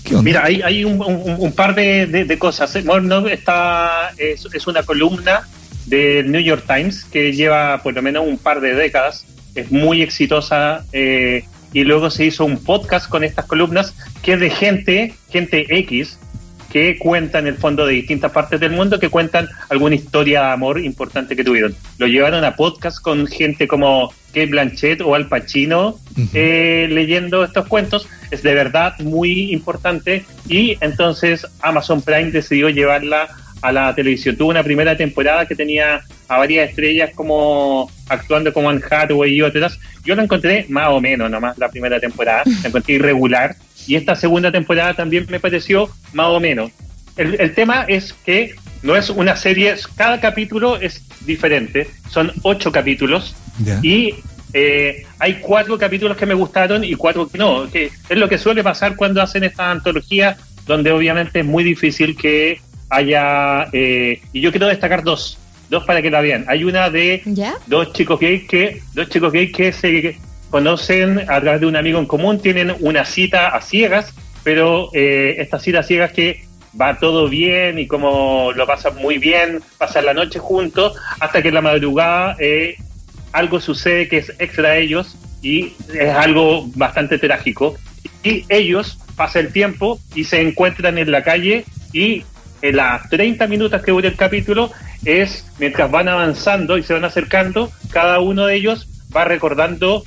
¿Qué 0.03 0.15
onda? 0.15 0.23
Mira, 0.23 0.43
hay, 0.45 0.61
hay 0.61 0.83
un, 0.85 1.01
un- 1.01 1.35
un 1.39 1.51
par 1.53 1.75
de, 1.75 2.05
de- 2.07 2.25
de 2.25 2.37
cosas. 2.37 2.73
Modern 2.83 3.07
Love 3.07 3.27
está, 3.31 4.11
es, 4.17 4.45
es 4.53 4.67
una 4.67 4.83
columna 4.83 5.47
del 5.85 6.31
New 6.31 6.41
York 6.41 6.63
Times 6.67 7.05
que 7.05 7.33
lleva 7.33 7.81
por 7.83 7.93
lo 7.93 8.01
menos 8.01 8.25
un 8.27 8.37
par 8.37 8.59
de 8.61 8.73
décadas. 8.75 9.25
Es 9.55 9.71
muy 9.71 10.01
exitosa 10.01 10.83
eh, 10.93 11.45
y 11.73 11.83
luego 11.83 12.09
se 12.09 12.25
hizo 12.25 12.43
un 12.45 12.57
podcast 12.57 13.07
con 13.07 13.23
estas 13.23 13.45
columnas 13.45 13.93
que 14.21 14.33
es 14.33 14.39
de 14.39 14.49
gente, 14.49 15.13
gente 15.31 15.65
X, 15.79 16.17
que 16.73 16.97
cuentan 16.97 17.45
en 17.45 17.53
el 17.53 17.59
fondo 17.59 17.85
de 17.85 17.93
distintas 17.93 18.31
partes 18.31 18.59
del 18.59 18.71
mundo, 18.71 18.99
que 18.99 19.09
cuentan 19.09 19.47
alguna 19.69 19.93
historia 19.93 20.41
de 20.41 20.51
amor 20.53 20.79
importante 20.79 21.35
que 21.35 21.43
tuvieron. 21.43 21.75
Lo 21.99 22.07
llevaron 22.07 22.43
a 22.43 22.55
podcast 22.55 22.99
con 22.99 23.27
gente 23.27 23.67
como 23.67 24.11
Kate 24.29 24.47
Blanchett 24.47 25.01
o 25.01 25.13
Al 25.13 25.27
Pacino 25.27 25.99
eh, 26.33 26.87
leyendo 26.89 27.43
estos 27.43 27.67
cuentos. 27.67 28.09
Es 28.31 28.41
de 28.41 28.55
verdad 28.55 28.97
muy 29.01 29.53
importante 29.53 30.25
y 30.49 30.75
entonces 30.81 31.45
Amazon 31.61 32.01
Prime 32.01 32.31
decidió 32.31 32.69
llevarla 32.69 33.27
a 33.61 33.71
la 33.71 33.93
televisión. 33.93 34.35
Tuvo 34.35 34.49
una 34.49 34.63
primera 34.63 34.97
temporada 34.97 35.45
que 35.45 35.53
tenía 35.53 36.01
a 36.27 36.37
varias 36.39 36.69
estrellas 36.71 37.11
como 37.13 37.91
actuando 38.09 38.51
como 38.51 38.71
Anne 38.71 38.81
Hathaway 38.89 39.31
y 39.31 39.43
otras. 39.43 39.79
Yo 40.03 40.15
la 40.15 40.23
encontré 40.23 40.65
más 40.69 40.89
o 40.89 40.99
menos 40.99 41.29
nomás 41.29 41.55
la 41.59 41.69
primera 41.69 41.99
temporada, 41.99 42.41
la 42.45 42.67
encontré 42.67 42.95
irregular 42.95 43.55
y 43.87 43.95
esta 43.95 44.15
segunda 44.15 44.51
temporada 44.51 44.93
también 44.93 45.25
me 45.29 45.39
pareció 45.39 45.89
más 46.13 46.27
o 46.27 46.39
menos. 46.39 46.71
El, 47.15 47.39
el 47.39 47.53
tema 47.53 47.85
es 47.87 48.13
que 48.25 48.55
no 48.83 48.95
es 48.95 49.09
una 49.09 49.35
serie, 49.35 49.75
cada 49.95 50.19
capítulo 50.19 50.77
es 50.79 51.03
diferente, 51.25 51.87
son 52.09 52.31
ocho 52.43 52.71
capítulos 52.71 53.35
y 53.81 54.15
eh, 54.53 55.05
hay 55.19 55.35
cuatro 55.35 55.77
capítulos 55.77 56.17
que 56.17 56.25
me 56.25 56.33
gustaron 56.33 56.83
y 56.83 56.93
cuatro 56.95 57.27
que 57.27 57.37
no, 57.37 57.69
que 57.71 57.85
es 58.09 58.17
lo 58.17 58.29
que 58.29 58.37
suele 58.37 58.63
pasar 58.63 58.95
cuando 58.95 59.21
hacen 59.21 59.43
esta 59.43 59.71
antología, 59.71 60.37
donde 60.67 60.91
obviamente 60.91 61.39
es 61.39 61.45
muy 61.45 61.63
difícil 61.63 62.15
que 62.15 62.59
haya, 62.89 63.67
eh, 63.73 64.21
y 64.31 64.41
yo 64.41 64.51
quiero 64.51 64.67
destacar 64.67 65.03
dos, 65.03 65.39
dos 65.69 65.85
para 65.85 66.01
que 66.01 66.11
la 66.11 66.21
vean. 66.21 66.45
Hay 66.47 66.63
una 66.63 66.89
de 66.89 67.21
¿Ya? 67.25 67.55
dos 67.65 67.93
chicos 67.93 68.19
gays 68.19 68.47
que, 68.47 68.81
dos 68.93 69.09
chicos 69.09 69.31
gays 69.31 69.51
que 69.51 69.71
se 69.71 70.17
conocen 70.53 71.21
a 71.31 71.41
través 71.41 71.61
de 71.61 71.65
un 71.65 71.75
amigo 71.75 71.97
en 71.97 72.05
común, 72.05 72.39
tienen 72.39 72.75
una 72.81 73.05
cita 73.05 73.47
a 73.47 73.59
ciegas, 73.59 74.13
pero 74.43 74.91
eh, 74.93 75.37
esta 75.39 75.57
cita 75.57 75.79
a 75.79 75.83
ciegas 75.83 76.11
que 76.11 76.45
va 76.79 76.99
todo 76.99 77.27
bien 77.27 77.79
y 77.79 77.87
como 77.87 78.51
lo 78.55 78.67
pasan 78.67 78.95
muy 78.97 79.17
bien, 79.17 79.63
pasan 79.79 80.05
la 80.05 80.13
noche 80.13 80.37
juntos, 80.37 80.93
hasta 81.19 81.41
que 81.41 81.47
en 81.47 81.55
la 81.55 81.61
madrugada 81.61 82.35
eh, 82.37 82.75
algo 83.31 83.59
sucede 83.59 84.07
que 84.07 84.17
es 84.17 84.31
extra 84.37 84.69
a 84.69 84.77
ellos 84.77 85.17
y 85.41 85.73
es 85.91 86.09
algo 86.13 86.67
bastante 86.75 87.17
trágico. 87.17 87.75
Y 88.23 88.45
ellos 88.47 88.99
pasa 89.15 89.39
el 89.39 89.51
tiempo 89.51 89.99
y 90.13 90.25
se 90.25 90.39
encuentran 90.39 90.99
en 90.99 91.09
la 91.09 91.23
calle 91.23 91.65
y 91.93 92.25
en 92.61 92.75
las 92.75 93.09
30 93.09 93.47
minutos 93.47 93.81
que 93.81 93.89
dura 93.89 94.07
el 94.07 94.15
capítulo 94.15 94.69
es 95.03 95.51
mientras 95.57 95.89
van 95.89 96.09
avanzando 96.09 96.77
y 96.77 96.83
se 96.83 96.93
van 96.93 97.05
acercando, 97.05 97.71
cada 97.89 98.19
uno 98.19 98.45
de 98.45 98.53
ellos 98.53 98.87
va 99.15 99.25
recordando 99.25 100.03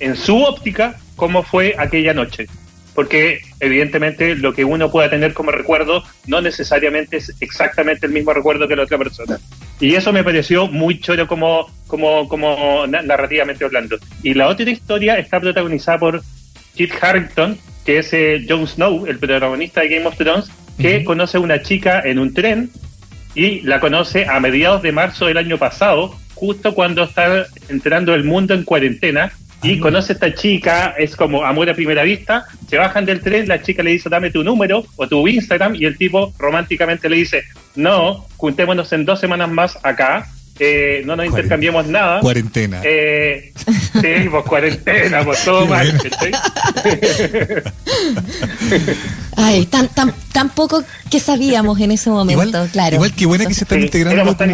en 0.00 0.16
su 0.16 0.42
óptica 0.42 0.96
cómo 1.16 1.42
fue 1.42 1.74
aquella 1.78 2.14
noche. 2.14 2.46
Porque 2.94 3.40
evidentemente 3.60 4.34
lo 4.36 4.54
que 4.54 4.64
uno 4.64 4.90
pueda 4.90 5.10
tener 5.10 5.34
como 5.34 5.50
recuerdo 5.50 6.02
no 6.26 6.40
necesariamente 6.40 7.18
es 7.18 7.30
exactamente 7.40 8.06
el 8.06 8.12
mismo 8.12 8.32
recuerdo 8.32 8.66
que 8.66 8.74
la 8.76 8.84
otra 8.84 8.96
persona. 8.96 9.38
Y 9.80 9.94
eso 9.94 10.12
me 10.14 10.24
pareció 10.24 10.66
muy 10.66 10.98
choro 11.00 11.26
como, 11.26 11.66
como, 11.86 12.26
como 12.26 12.86
na- 12.86 13.02
narrativamente 13.02 13.66
hablando. 13.66 13.98
Y 14.22 14.32
la 14.32 14.48
otra 14.48 14.70
historia 14.70 15.18
está 15.18 15.38
protagonizada 15.40 15.98
por 15.98 16.22
Kit 16.74 16.92
Harington, 16.98 17.58
que 17.84 17.98
es 17.98 18.12
eh, 18.14 18.46
Jon 18.48 18.66
Snow, 18.66 19.04
el 19.06 19.18
protagonista 19.18 19.82
de 19.82 19.88
Game 19.90 20.06
of 20.06 20.16
Thrones, 20.16 20.46
que 20.78 20.96
Ujú. 20.98 21.04
conoce 21.04 21.36
a 21.36 21.40
una 21.40 21.60
chica 21.62 22.00
en 22.02 22.18
un 22.18 22.32
tren 22.32 22.70
y 23.34 23.60
la 23.60 23.78
conoce 23.80 24.24
a 24.26 24.40
mediados 24.40 24.80
de 24.82 24.92
marzo 24.92 25.26
del 25.26 25.36
año 25.36 25.58
pasado, 25.58 26.16
justo 26.34 26.74
cuando 26.74 27.02
está 27.04 27.44
entrando 27.68 28.14
el 28.14 28.24
mundo 28.24 28.54
en 28.54 28.64
cuarentena. 28.64 29.32
Y 29.62 29.80
conoce 29.80 30.12
a 30.12 30.14
esta 30.14 30.34
chica, 30.34 30.94
es 30.98 31.16
como 31.16 31.44
amor 31.44 31.68
a 31.70 31.74
primera 31.74 32.02
vista. 32.02 32.46
Se 32.68 32.76
bajan 32.76 33.04
del 33.04 33.20
tren, 33.20 33.48
la 33.48 33.62
chica 33.62 33.82
le 33.82 33.90
dice, 33.90 34.08
dame 34.08 34.30
tu 34.30 34.44
número 34.44 34.84
o 34.96 35.08
tu 35.08 35.26
Instagram, 35.26 35.74
y 35.74 35.84
el 35.86 35.96
tipo 35.96 36.32
románticamente 36.38 37.08
le 37.08 37.16
dice, 37.16 37.44
no, 37.74 38.26
juntémonos 38.36 38.92
en 38.92 39.04
dos 39.04 39.18
semanas 39.18 39.50
más 39.50 39.78
acá, 39.82 40.28
eh, 40.58 41.02
no 41.04 41.16
nos 41.16 41.26
intercambiemos 41.26 41.86
nada. 41.86 42.20
Cuarentena. 42.20 42.80
Eh, 42.82 43.52
sí, 43.56 44.28
pues 44.30 44.44
cuarentena, 44.46 45.22
pues 45.24 45.44
todo 45.44 45.66
mal. 45.66 46.00
Ay, 49.36 49.66
tan, 49.66 49.88
tan, 49.88 50.14
tan 50.32 50.48
poco 50.50 50.82
que 51.10 51.20
sabíamos 51.20 51.78
en 51.80 51.90
ese 51.90 52.08
momento, 52.08 52.42
igual, 52.46 52.70
claro. 52.70 52.94
igual 52.94 53.14
que 53.14 53.26
buena 53.26 53.44
que 53.46 53.52
se 53.54 53.64
están 53.64 53.80
Sí, 53.80 53.84
integrando 53.86 54.14
éramos 54.14 54.38
tan 54.38 54.50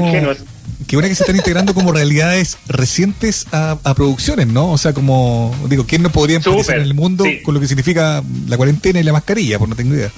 qué 0.92 0.96
buena 0.96 1.09
que 1.09 1.14
se 1.14 1.22
están 1.22 1.37
integrando 1.37 1.72
como 1.72 1.90
realidades 1.90 2.59
recientes 2.68 3.46
a, 3.50 3.78
a 3.83 3.94
producciones, 3.94 4.48
¿no? 4.48 4.72
O 4.72 4.76
sea, 4.76 4.92
como 4.92 5.57
digo, 5.70 5.87
¿quién 5.87 6.02
no 6.02 6.12
podría 6.12 6.38
Súper, 6.42 6.76
en 6.76 6.83
el 6.83 6.92
mundo 6.92 7.24
sí. 7.24 7.40
con 7.40 7.55
lo 7.55 7.61
que 7.61 7.66
significa 7.66 8.22
la 8.46 8.59
cuarentena 8.59 9.00
y 9.00 9.02
la 9.02 9.14
mascarilla? 9.14 9.59
Pues 9.59 9.70
no 9.70 9.74
tengo 9.74 9.94
idea. 9.94 10.11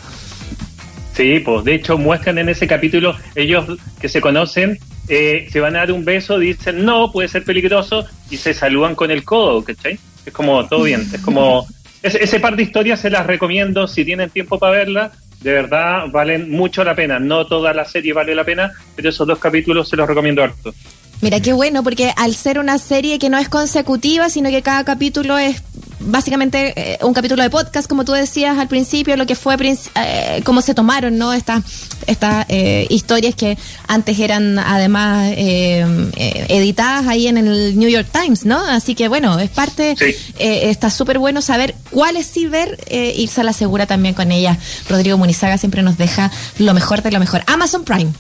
Sí, 1.17 1.39
pues 1.45 1.65
de 1.65 1.77
hecho 1.77 1.97
muestran 1.97 2.39
en 2.39 2.49
ese 2.49 2.67
capítulo 2.67 3.15
ellos 3.37 3.79
que 4.01 4.09
se 4.09 4.21
conocen, 4.21 4.81
eh, 5.07 5.47
se 5.53 5.61
van 5.61 5.77
a 5.77 5.79
dar 5.79 5.93
un 5.93 6.05
beso, 6.05 6.41
dicen 6.41 6.85
no, 6.85 7.13
puede 7.13 7.29
ser 7.29 7.45
peligroso 7.45 8.05
y 8.29 8.37
se 8.39 8.53
saludan 8.53 8.97
con 8.97 9.13
el 9.13 9.23
codo, 9.23 9.63
¿cachai? 9.63 9.97
Es 10.27 10.33
como 10.33 10.67
todo 10.67 10.83
bien, 10.83 11.09
es 11.15 11.21
como 11.21 11.69
ese, 12.03 12.21
ese 12.21 12.41
par 12.41 12.57
de 12.57 12.65
historias 12.65 12.99
se 12.99 13.11
las 13.11 13.29
recomiendo 13.29 13.87
si 13.87 14.05
tienen 14.05 14.29
tiempo 14.29 14.59
para 14.59 14.73
verla, 14.73 15.13
de 15.45 15.53
verdad 15.53 16.09
valen 16.11 16.51
mucho 16.51 16.83
la 16.83 16.95
pena, 16.95 17.21
no 17.21 17.47
toda 17.47 17.75
la 17.75 17.85
serie 17.85 18.15
vale 18.15 18.35
la 18.35 18.45
pena, 18.45 18.73
pero 18.97 19.11
esos 19.11 19.27
dos 19.27 19.39
capítulos 19.39 19.89
se 19.91 19.95
los 19.95 20.09
recomiendo 20.09 20.43
harto. 20.43 20.75
Mira, 21.21 21.39
qué 21.41 21.53
bueno, 21.53 21.83
porque 21.83 22.13
al 22.17 22.35
ser 22.35 22.59
una 22.59 22.79
serie 22.79 23.19
que 23.19 23.29
no 23.29 23.39
es 23.39 23.51
consecutiva, 23.51 24.31
sino 24.31 24.49
que 24.49 24.63
cada 24.63 24.85
capítulo 24.85 25.37
es 25.37 25.63
básicamente 26.07 26.73
eh, 26.77 26.99
un 27.03 27.12
capítulo 27.14 27.43
de 27.43 27.51
podcast, 27.51 27.88
como 27.88 28.05
tú 28.05 28.12
decías 28.12 28.59
al 28.59 28.69
principio, 28.69 29.17
lo 29.17 29.27
que 29.27 29.35
fue, 29.35 29.57
eh, 29.61 30.40
cómo 30.45 30.61
se 30.62 30.75
tomaron, 30.75 31.19
¿no? 31.19 31.33
Estas 31.33 31.62
estas 32.07 32.45
eh, 32.51 32.87
historias 32.90 33.35
que 33.35 33.57
antes 33.88 34.19
eran 34.19 34.59
además 34.59 35.33
eh, 35.37 35.87
eh, 36.17 36.47
editadas 36.51 37.07
ahí 37.07 37.27
en 37.29 37.38
el 37.38 37.79
New 37.79 37.88
York 37.88 38.07
Times, 38.12 38.45
¿no? 38.45 38.59
Así 38.61 38.95
que 38.95 39.09
bueno, 39.09 39.38
es 39.38 39.49
parte, 39.51 39.95
Sí. 39.99 40.14
eh, 40.38 40.71
está 40.71 40.90
súper 40.90 41.19
bueno 41.19 41.40
saber 41.40 41.75
cuáles 41.90 42.27
sí 42.27 42.47
ver, 42.47 42.79
eh, 42.88 43.14
irse 43.17 43.40
a 43.40 43.45
la 43.45 43.53
segura 43.55 43.87
también 43.87 44.14
con 44.14 44.31
ella. 44.33 44.59
Rodrigo 44.88 45.17
Munizaga 45.17 45.57
siempre 45.59 45.83
nos 45.83 45.97
deja 45.97 46.31
lo 46.59 46.75
mejor 46.75 47.03
de 47.03 47.11
lo 47.11 47.21
mejor. 47.21 47.43
Amazon 47.47 47.85
Prime. 47.85 48.12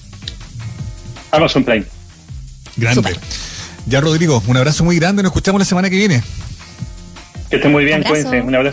Amazon 1.30 1.64
Prime. 1.64 1.84
Grande. 2.76 3.16
Ya, 3.86 4.00
Rodrigo, 4.00 4.42
un 4.46 4.56
abrazo 4.56 4.82
muy 4.84 4.96
grande. 4.96 5.22
Nos 5.22 5.30
escuchamos 5.30 5.58
la 5.58 5.64
semana 5.66 5.90
que 5.90 5.96
viene. 5.96 6.22
Que 7.50 7.56
estén 7.56 7.72
muy 7.72 7.84
bien, 7.84 8.02
cuídense, 8.02 8.40
un 8.40 8.54
abrazo. 8.54 8.62